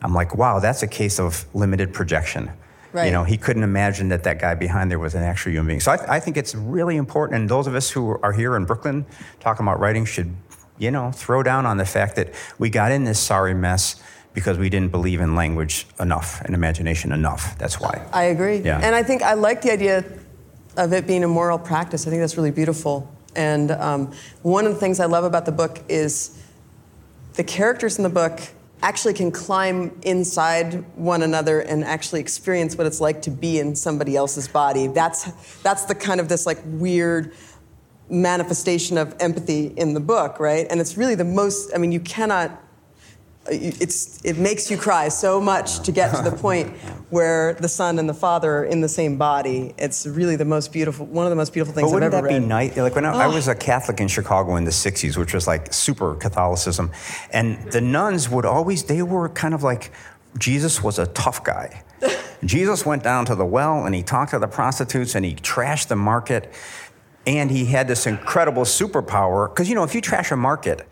[0.02, 2.52] I'm like, wow, that's a case of limited projection.
[2.92, 3.06] Right.
[3.06, 5.80] You know, he couldn't imagine that that guy behind there was an actual human being.
[5.80, 7.40] So I, I think it's really important.
[7.40, 9.06] And those of us who are here in Brooklyn
[9.40, 10.36] talking about writing should,
[10.80, 14.02] you know, throw down on the fact that we got in this sorry mess
[14.34, 17.58] because we didn't believe in language enough and imagination enough.
[17.58, 18.06] That's why.
[18.12, 18.58] I agree.
[18.58, 18.80] Yeah.
[18.82, 20.04] And I think I like the idea
[20.78, 22.08] of it being a moral practice.
[22.08, 23.10] I think that's really beautiful.
[23.36, 26.42] And um, one of the things I love about the book is
[27.34, 28.40] the characters in the book
[28.84, 33.76] actually can climb inside one another and actually experience what it's like to be in
[33.76, 34.88] somebody else's body.
[34.88, 37.34] That's that's the kind of this like weird
[38.10, 40.68] manifestation of empathy in the book, right?
[40.70, 42.52] And it's really the most I mean you cannot
[43.50, 46.70] it's it makes you cry so much to get to the point
[47.10, 49.74] where the son and the father are in the same body.
[49.78, 52.28] It's really the most beautiful, one of the most beautiful things But wouldn't I've ever
[52.28, 52.78] that be nice?
[52.78, 55.74] Like when I, I was a Catholic in Chicago in the '60s, which was like
[55.74, 56.92] super Catholicism,
[57.32, 59.92] and the nuns would always they were kind of like
[60.38, 61.84] Jesus was a tough guy.
[62.46, 65.88] Jesus went down to the well and he talked to the prostitutes and he trashed
[65.88, 66.54] the market,
[67.26, 70.88] and he had this incredible superpower because you know if you trash a market.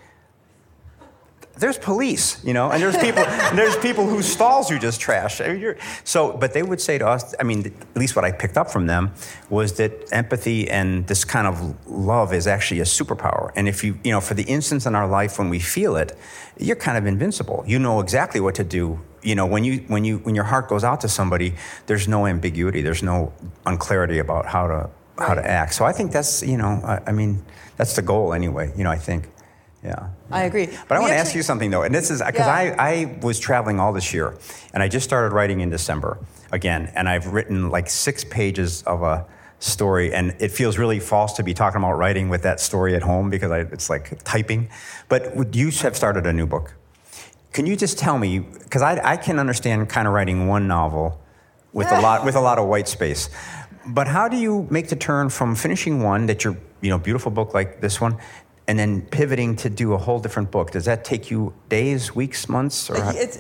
[1.60, 5.42] There's police, you know, and there's people, and there's people whose stalls you just trash.
[5.42, 8.26] I mean, you're- so, but they would say to us, I mean, at least what
[8.26, 9.12] I picked up from them
[9.50, 13.52] was that empathy and this kind of love is actually a superpower.
[13.56, 16.18] And if you, you know, for the instance in our life when we feel it,
[16.58, 17.64] you're kind of invincible.
[17.68, 19.00] You know exactly what to do.
[19.22, 21.56] You know, when you when you when your heart goes out to somebody,
[21.88, 22.82] there's no ambiguity.
[22.82, 23.34] There's no
[23.66, 25.74] unclarity about how to how to act.
[25.74, 27.44] So I think that's you know, I, I mean,
[27.76, 28.72] that's the goal anyway.
[28.78, 29.28] You know, I think,
[29.84, 30.10] yeah.
[30.30, 30.68] I agree.
[30.88, 32.76] But I We want to ask you something though, and this is because Yeah.
[32.78, 34.36] I, I was traveling all this year,
[34.74, 36.18] and I just started writing in December
[36.52, 39.26] again, and I've written like six pages of a
[39.60, 43.04] story, and it feels really false to be talking about writing with that story at
[43.04, 44.70] home because I, it's like typing.
[45.08, 46.76] But would- you have started a new book.
[47.52, 51.20] Can you just tell me because I, I can understand kind of writing one novel
[51.74, 53.30] with a lot with a lot of white space,
[53.88, 57.32] but how do you make the turn from finishing one that you're you know beautiful
[57.32, 58.18] book like this one,
[58.70, 60.70] and then pivoting to do a whole different book?
[60.70, 63.40] Does that take you days, weeks, months, or It's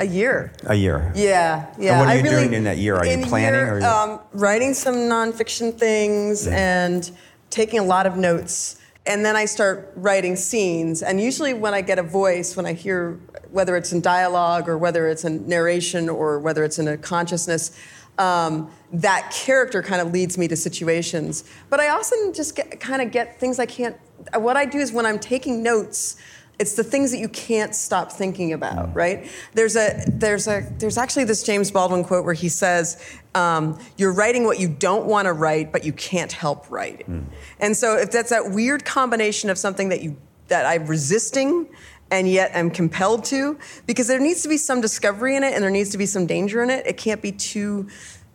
[0.00, 0.52] a year.
[0.66, 1.12] a year?
[1.14, 2.00] Yeah, yeah.
[2.00, 2.96] what are I you really- doing in that year?
[2.96, 7.08] Are you planning, year, or um, writing some nonfiction things and
[7.50, 8.76] taking a lot of notes.
[9.06, 11.02] And then I start writing scenes.
[11.02, 13.18] And usually, when I get a voice, when I hear
[13.50, 17.70] whether it's in dialogue or whether it's in narration or whether it's in a consciousness,
[18.18, 21.44] um, that character kind of leads me to situations.
[21.70, 23.96] But I often just get, kind of get things I can't.
[24.34, 26.16] What I do is when I'm taking notes,
[26.58, 29.26] it's the things that you can't stop thinking about, right?
[29.54, 33.02] There's a there's a there's actually this James Baldwin quote where he says,
[33.34, 37.74] um, "You're writing what you don't want to write, but you can't help writing." And
[37.74, 40.16] so, if that's that weird combination of something that you
[40.48, 41.66] that I'm resisting
[42.10, 43.56] and yet I'm compelled to,
[43.86, 46.26] because there needs to be some discovery in it and there needs to be some
[46.26, 46.86] danger in it.
[46.86, 47.88] It can't be too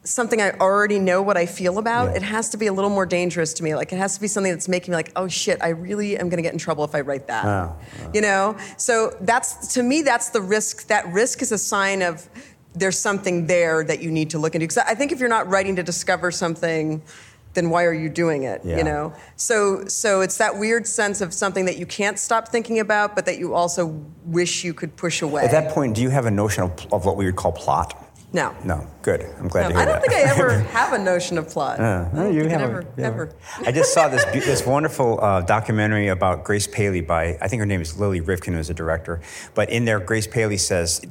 [0.06, 2.12] something I already know what I feel about.
[2.12, 2.18] Yeah.
[2.18, 3.76] It has to be a little more dangerous to me.
[3.76, 6.30] Like it has to be something that's making me like, oh shit, I really am
[6.30, 7.46] gonna get in trouble if I write that.
[7.46, 7.78] Wow.
[8.14, 8.58] You know?
[8.78, 10.88] So that's to me, that's the risk.
[10.88, 12.30] That risk is a sign of
[12.74, 14.66] there's something there that you need to look into.
[14.66, 17.02] Because I think if you're not writing to discover something,
[17.54, 18.62] then why are you doing it?
[18.64, 18.78] Yeah.
[18.78, 19.14] You know.
[19.38, 23.26] So so it's that weird sense of something that you can't stop thinking about, but
[23.26, 23.88] that you also
[24.26, 25.44] wish you could push away.
[25.44, 28.05] At that point, do you have a notion of, of what we would call plot?
[28.36, 28.54] No.
[28.64, 29.22] No, good.
[29.40, 30.02] I'm glad No, to hear I don't that.
[30.02, 31.80] think I ever have a notion of plot.
[31.80, 33.32] Uh, no, you have ever, a, you have a- ever.
[33.66, 37.66] I just saw this this wonderful uh, documentary about Grace Paley by I think her
[37.66, 39.22] name is Lily Rifkin, who's a director.
[39.54, 41.02] But in there, Grace Paley says,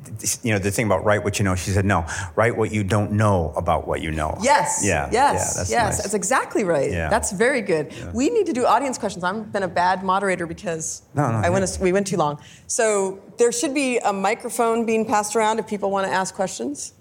[0.42, 1.54] you know, the thing about write what you know.
[1.54, 2.04] She said, no,
[2.36, 4.36] write what you don't know about what you know.
[4.42, 4.82] Yes.
[4.84, 5.08] Yeah.
[5.10, 5.12] Yes.
[5.12, 5.56] Yeah, yes.
[5.56, 5.96] that's nice.
[6.02, 6.90] That's exactly right.
[6.90, 7.08] Yeah.
[7.08, 7.92] That's very good.
[8.12, 9.24] We need to do audience questions.
[9.24, 11.64] I've been a bad moderator because No, no, I went.
[11.66, 11.82] yeah.
[11.82, 12.38] we went too long.
[12.66, 16.92] So there should be a microphone being passed around if people want to ask questions.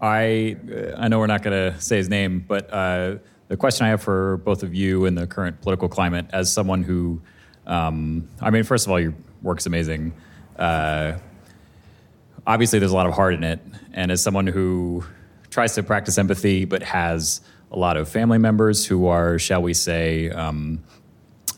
[0.00, 0.56] I
[0.96, 3.16] I know we're not going to say his name, but uh,
[3.48, 6.82] the question I have for both of you in the current political climate, as someone
[6.82, 7.20] who,
[7.66, 10.12] um, I mean, first of all, your work's amazing.
[10.56, 11.18] Uh,
[12.46, 13.60] obviously, there's a lot of heart in it,
[13.92, 15.04] and as someone who
[15.50, 17.40] tries to practice empathy but has
[17.72, 20.82] a lot of family members who are, shall we say, um,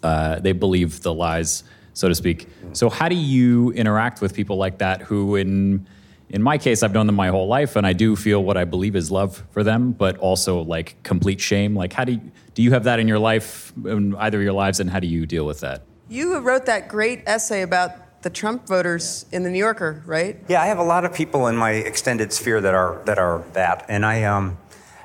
[0.03, 1.65] uh, they believe the lies,
[1.95, 2.49] so to speak.
[2.73, 5.87] So how do you interact with people like that who, in
[6.33, 8.65] in my case, I've known them my whole life, and I do feel what I
[8.65, 11.77] believe is love for them, but also like complete shame.
[11.77, 12.21] Like, how do you,
[12.55, 15.07] do you have that in your life, in either of your lives, and how do
[15.07, 15.83] you deal with that?
[16.09, 20.39] You wrote that great essay about the Trump voters in the New Yorker, right?
[20.49, 23.45] Yeah, I have a lot of people in my extended sphere that are that are
[23.53, 24.57] that, and I, um,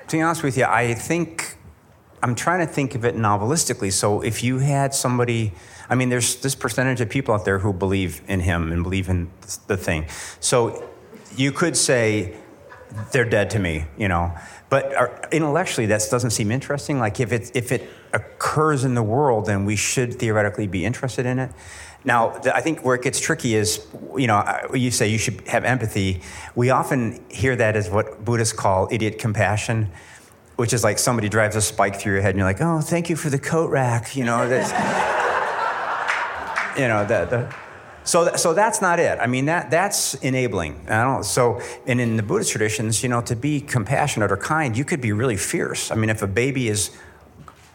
[0.07, 1.57] to be honest with you, I think
[2.23, 3.91] I'm trying to think of it novelistically.
[3.91, 5.53] So if you had somebody,
[5.89, 9.09] I mean, there's this percentage of people out there who believe in him and believe
[9.09, 9.29] in
[9.67, 10.05] the thing.
[10.39, 10.86] So
[11.35, 12.37] you could say
[13.11, 14.33] they're dead to me, you know.
[14.69, 16.99] But uh, intellectually, that doesn't seem interesting.
[16.99, 21.25] Like if it if it occurs in the world, then we should theoretically be interested
[21.25, 21.51] in it.
[22.03, 25.45] Now, I think where it gets tricky is, you know, uh, you say you should
[25.47, 26.21] have empathy.
[26.55, 29.89] We often hear that as what Buddhists call idiot compassion,
[30.55, 33.09] which is like somebody drives a spike through your head, and you're like, oh, thank
[33.09, 34.47] you for the coat rack, you know.
[34.47, 34.71] That's,
[36.79, 37.55] you know the, the
[38.07, 39.19] so so that's not it.
[39.19, 40.89] I mean that that's enabling.
[40.89, 44.77] I don't so and in the Buddhist traditions, you know, to be compassionate or kind,
[44.77, 45.91] you could be really fierce.
[45.91, 46.91] I mean, if a baby is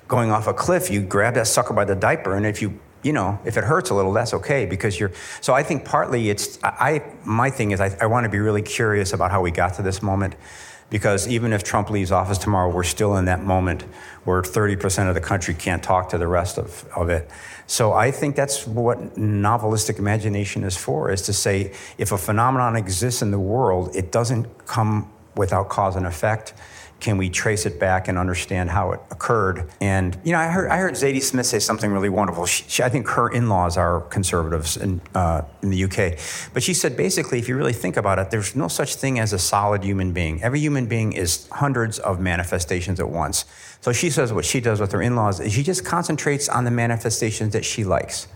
[0.08, 3.12] going off a cliff, you grab that sucker by the diaper, and if you you
[3.12, 5.12] know if it hurts a little, that's okay because you're.
[5.42, 8.62] So I think partly it's I, my thing is I, I want to be really
[8.62, 10.34] curious about how we got to this moment.
[10.92, 13.84] Because even if Trump leaves office tomorrow, we're still in that moment
[14.24, 17.30] where 30% of the country can't talk to the rest of, of it.
[17.66, 22.76] So I think that's what novelistic imagination is for, is to say if a phenomenon
[22.76, 26.52] exists in the world, it doesn't come without cause and effect.
[27.02, 29.68] Can we trace it back and understand how it occurred?
[29.80, 32.46] And you know, I heard I heard Zadie Smith say something really wonderful.
[32.46, 36.16] She, she, I think her in-laws are conservatives in uh, in the UK,
[36.54, 39.32] but she said basically, if you really think about it, there's no such thing as
[39.32, 40.40] a solid human being.
[40.44, 43.46] Every human being is hundreds of manifestations at once.
[43.80, 46.70] So she says what she does with her in-laws is she just concentrates on the
[46.70, 48.28] manifestations that she likes.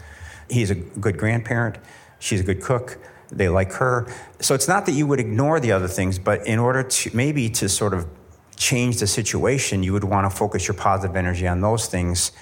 [0.50, 1.78] He's a good grandparent.
[2.18, 2.98] She's a good cook.
[3.30, 4.12] They like her.
[4.40, 7.48] So it's not that you would ignore the other things, but in order to maybe
[7.50, 8.08] to sort of
[8.56, 12.32] change the situation, you would want to focus your positive energy on those things.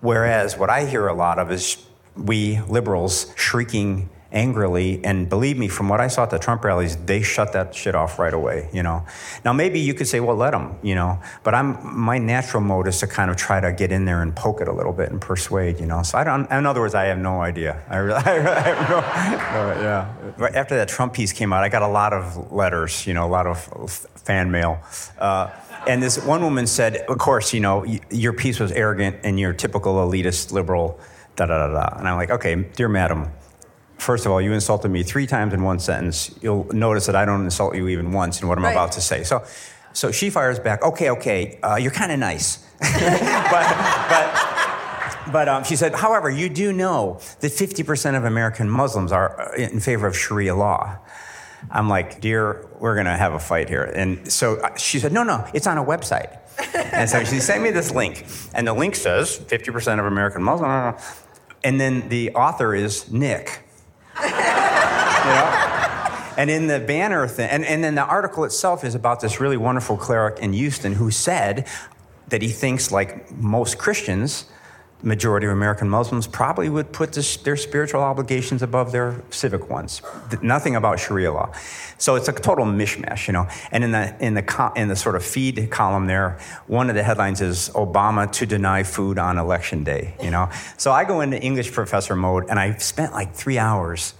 [0.00, 1.76] Whereas what I hear a lot of is
[2.16, 6.96] we liberals shrieking angrily, and believe me, from what I saw at the Trump rallies,
[6.96, 8.68] they shut that shit off right away.
[8.72, 9.04] You know.
[9.44, 10.78] Now maybe you could say, well, let them.
[10.82, 11.20] You know.
[11.42, 14.34] But I'm my natural mode is to kind of try to get in there and
[14.34, 15.80] poke it a little bit and persuade.
[15.80, 16.02] You know.
[16.02, 16.50] So I don't.
[16.50, 17.82] In other words, I have no idea.
[17.88, 19.82] I really, I really have no.
[19.82, 20.14] yeah.
[20.36, 23.06] Right After that Trump piece came out, I got a lot of letters.
[23.06, 23.58] You know, a lot of
[24.24, 24.80] fan mail.
[25.18, 25.50] Uh,
[25.86, 29.52] and this one woman said, of course, you know, your piece was arrogant and you're
[29.52, 31.00] typical elitist liberal,
[31.36, 31.98] da da da da.
[31.98, 33.30] And I'm like, okay, dear madam,
[34.00, 36.34] first of all, you insulted me three times in one sentence.
[36.42, 38.72] You'll notice that I don't insult you even once in what I'm Right.
[38.72, 39.22] about to say.
[39.24, 39.44] So,
[39.92, 42.58] so she fires back, okay, okay, uh, you're kind of nice.
[42.80, 49.12] but, but, but um, she said, however, you do know that 50% of American Muslims
[49.12, 50.98] are uh, in favor of Sharia law.
[51.70, 53.82] I'm like, dear, we're going to have a fight here.
[53.82, 56.38] And so uh, she said, no, no, it's on a website.
[56.92, 58.24] and so she sent me this link.
[58.54, 61.02] And the link says 50% of American Muslims.
[61.62, 63.62] And then the author is Nick.
[65.34, 65.70] Know?
[66.36, 69.56] And in the banner thing, and, and then the article itself is about this really
[69.56, 71.66] wonderful cleric in Houston who said
[72.28, 74.46] that he thinks, like most Christians,
[75.02, 80.02] majority of American Muslims probably would put this, their spiritual obligations above their civic ones.
[80.42, 81.52] Nothing about Sharia law.
[81.98, 83.48] So it's a total mishmash, you know.
[83.70, 87.02] And in the in the in the sort of feed column there, one of the
[87.02, 90.50] headlines is Obama to deny food on election day, you know.
[90.76, 94.14] So I go into English professor mode, and I spent like three hours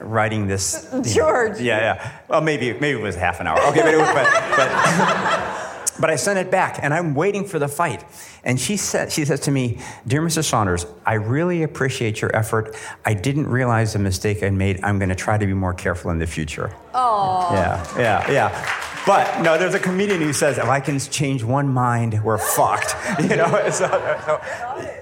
[0.00, 0.88] writing this.
[0.92, 1.04] you know.
[1.04, 1.60] George.
[1.60, 2.12] yeah, yeah.
[2.28, 3.60] Well, maybe maybe it was half an hour.
[3.68, 5.60] Okay, but it was, but, but
[5.98, 8.04] But I sent it back, and I'm waiting for the fight.
[8.42, 10.42] And she said, she says to me, "Dear Mr.
[10.42, 12.74] Saunders, I really appreciate your effort.
[13.04, 14.82] I didn't realize the mistake I made.
[14.82, 17.48] I'm going to try to be more careful in the future." Oh.
[17.52, 18.80] Yeah, yeah, yeah.
[19.06, 22.96] But no, there's a comedian who says, "If I can change one mind, we're fucked."
[23.20, 23.70] You know.
[23.70, 23.86] So,
[24.26, 24.40] so,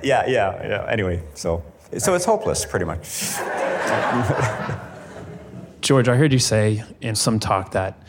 [0.03, 0.87] yeah, yeah, yeah.
[0.89, 1.65] Anyway, so
[1.99, 3.07] so it's hopeless, pretty much.
[5.83, 8.01] George, I heard you say in some talk that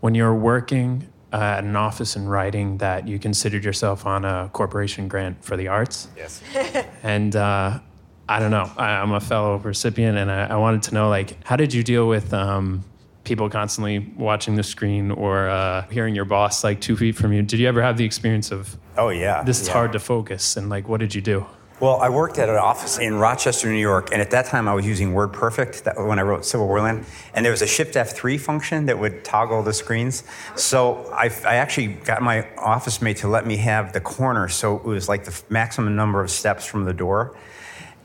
[0.00, 4.48] when you're working uh, at an office and writing, that you considered yourself on a
[4.54, 6.08] corporation grant for the arts.
[6.16, 6.42] Yes.
[7.02, 7.80] and uh,
[8.30, 8.70] I don't know.
[8.78, 11.82] I, am a fellow recipient, and I, I, wanted to know, like, how did you
[11.82, 12.82] deal with um,
[13.24, 17.42] people constantly watching the screen or uh, hearing your boss like two feet from you?
[17.42, 18.78] Did you ever have the experience of?
[18.96, 19.42] Oh yeah.
[19.42, 19.74] This is yeah.
[19.74, 21.46] hard to focus, and like, what did you do?
[21.80, 24.74] Well, I worked at an office in Rochester, New York, and at that time I
[24.74, 27.94] was using WordPerfect that, when I wrote Civil War Land, and there was a Shift
[27.94, 30.24] F3 function that would toggle the screens.
[30.56, 34.78] So I, I, actually got my office mate to let me have the corner, so
[34.78, 37.36] it was like the maximum number of steps from the door.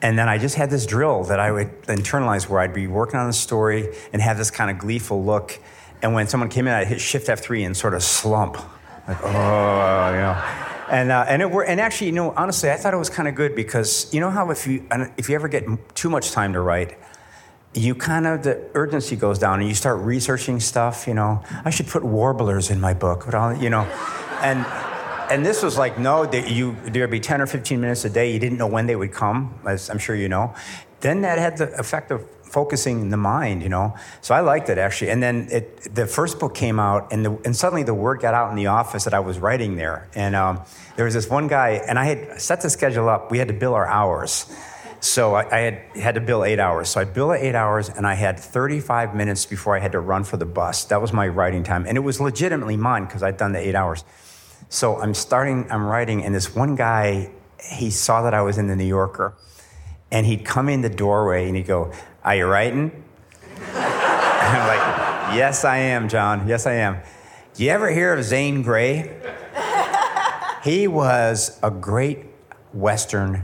[0.04, 3.20] And then I just had this drill that I would internalize where I'd be working
[3.20, 5.60] on a story and have this kind of gleeful look.
[6.04, 8.56] And when someone came in, I'd hit Shift F3 and sort of slump,
[9.08, 10.73] like, oh, you know.
[10.94, 13.28] And, uh, and, it were, and actually, you know, honestly, I thought it was kind
[13.28, 14.86] of good because you know how if you,
[15.18, 15.66] if you ever get
[15.96, 17.00] too much time to write,
[17.74, 21.44] you kind of, the urgency goes down and you start researching stuff, you know.
[21.66, 23.86] I should put warblers in my book, but I'll, you know.
[24.44, 24.64] And,
[25.32, 28.32] and this was like, no, that you, there'd be 10 or 15 minutes a day.
[28.32, 30.54] You didn't know when they would come, as I'm sure you know.
[31.00, 32.24] Then that had the effect of
[32.54, 33.96] focusing the mind, you know.
[34.22, 35.10] So I liked it actually.
[35.10, 38.36] And then it, the first book came out, and, the, and suddenly the word got
[38.36, 40.08] out in the office that I was writing there.
[40.14, 40.62] And um,
[40.96, 43.32] there was this one guy, and I had set the schedule up.
[43.32, 44.46] We had to bill our hours.
[45.00, 46.90] So I, I, had had to bill eight hours.
[46.90, 50.24] So I billed eight hours, and I had 35 minutes before I had to run
[50.24, 50.86] for the bus.
[50.86, 53.76] That was my writing time, and it was legitimately mine because I'd done the eight
[53.76, 54.06] hours.
[54.70, 58.68] So I'm starting, I'm writing, and this one guy, he saw that I was in
[58.68, 59.36] the New Yorker,
[60.14, 61.92] and he'd come in the doorway and he'd go,
[62.24, 63.04] "Are you writing?"
[63.76, 66.48] I'm like, "Yes, I am, John.
[66.48, 66.98] Yes, I am."
[67.54, 69.20] Do you ever hear of Zane Grey?
[70.64, 72.26] He was a great
[72.72, 73.44] Western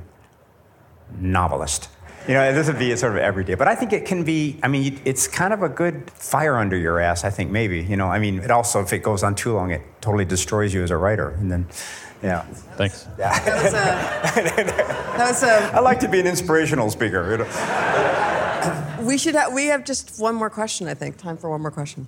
[1.20, 1.90] novelist.
[2.28, 4.58] You know, this would be sort of everyday, but I think it can be.
[4.64, 7.24] I mean, it's kind of a good fire under your ass.
[7.26, 7.82] I think maybe.
[7.82, 10.74] You know, I mean, it also if it goes on too long, it totally destroys
[10.74, 11.68] you as a writer, and then.
[12.22, 12.42] Yeah.
[12.78, 13.08] Thanks.
[13.18, 13.38] Yeah.
[13.40, 15.18] That was a.
[15.18, 17.32] that was a I like to be an inspirational speaker.
[17.32, 17.46] You know?
[19.10, 19.52] We should have.
[19.52, 20.88] We have just one more question.
[20.88, 22.08] I think time for one more question.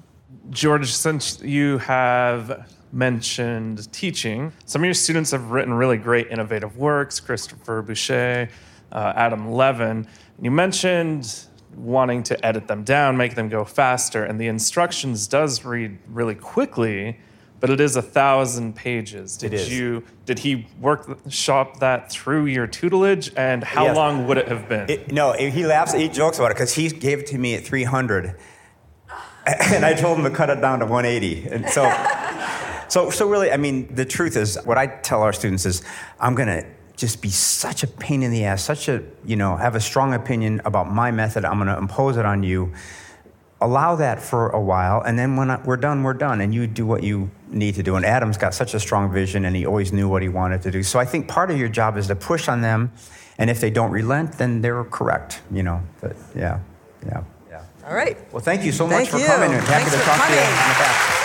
[0.51, 4.51] George, since you have mentioned teaching.
[4.65, 8.49] Some of your students have written really great innovative works, Christopher Boucher,
[8.91, 10.07] uh, Adam Levin.
[10.41, 11.45] You mentioned
[11.75, 16.35] wanting to edit them down, make them go faster, and the instructions does read really
[16.35, 17.17] quickly,
[17.61, 19.37] but it is a thousand pages.
[19.37, 23.95] Did you did he workshop that through your tutelage, and how yes.
[23.95, 24.89] long would it have been?
[24.89, 27.63] It, no, he laughs, he jokes about it because he gave it to me at
[27.63, 28.35] 300,
[29.45, 31.89] and I told him to cut it down to 180, and so.
[32.89, 35.81] So, so really, I mean, the truth is, what I tell our students is,
[36.19, 36.65] I'm going to
[36.97, 40.13] just be such a pain in the ass, such a, you know, have a strong
[40.13, 41.45] opinion about my method.
[41.45, 42.73] I'm going to impose it on you.
[43.61, 46.85] Allow that for a while, and then when we're done, we're done, and you do
[46.85, 47.95] what you need to do.
[47.95, 50.71] And Adam's got such a strong vision, and he always knew what he wanted to
[50.71, 50.83] do.
[50.83, 52.91] So I think part of your job is to push on them,
[53.37, 55.81] and if they don't relent, then they're correct, you know.
[55.99, 56.59] But yeah,
[57.05, 57.63] yeah, yeah.
[57.85, 58.17] All right.
[58.31, 59.25] Well, thank you so thank much for you.
[59.25, 60.37] coming, and happy Thanks to talk coming.
[60.37, 61.17] to you in the back.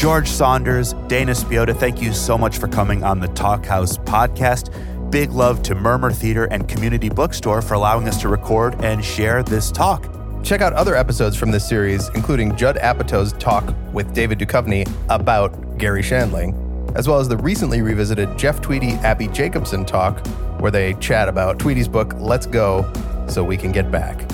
[0.00, 4.72] George Saunders, Dana Spiotta, thank you so much for coming on the Talkhouse podcast.
[5.10, 9.42] Big love to Murmrr Theater and Community Bookstore for allowing us to record and share
[9.42, 10.08] this talk.
[10.44, 15.78] Check out other episodes from this series, including Judd Apatow's talk with David Duchovny about
[15.78, 16.54] Garry Shandling,
[16.96, 20.24] as well as the recently revisited Jeff Tweedy Abbi Jacobson talk,
[20.60, 22.88] where they chat about Tweedy's book, Let's Go,
[23.28, 24.28] So We Can Get Back.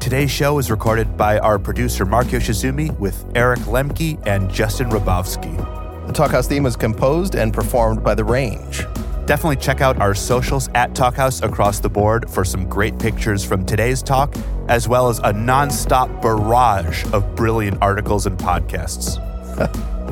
[0.00, 5.58] Today's show is recorded by our producer Mark Yoshizumi with Eric Lemke and Justin Rabowski.
[6.06, 8.86] The Talkhouse theme was composed and performed by The Range.
[9.26, 13.64] Definitely check out our socials at Talkhouse across the board for some great pictures from
[13.64, 14.34] today's talk,
[14.68, 19.20] as well as a nonstop barrage of brilliant articles and podcasts.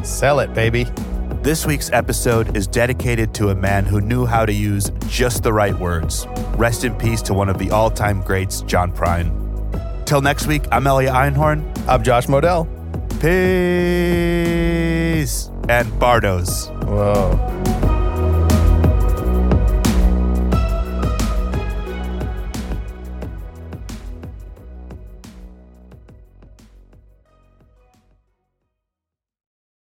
[0.07, 0.87] Sell it, baby.
[1.43, 5.53] This week's episode is dedicated to a man who knew how to use just the
[5.53, 6.27] right words.
[6.57, 9.35] Rest in peace to one of the all time greats, John Prine.
[10.07, 11.65] Till next week, I'm Elliot Einhorn.
[11.89, 12.69] I'm Josh Modell.
[13.21, 13.41] Peace.
[15.69, 16.69] And Bardos.
[16.85, 17.80] Whoa.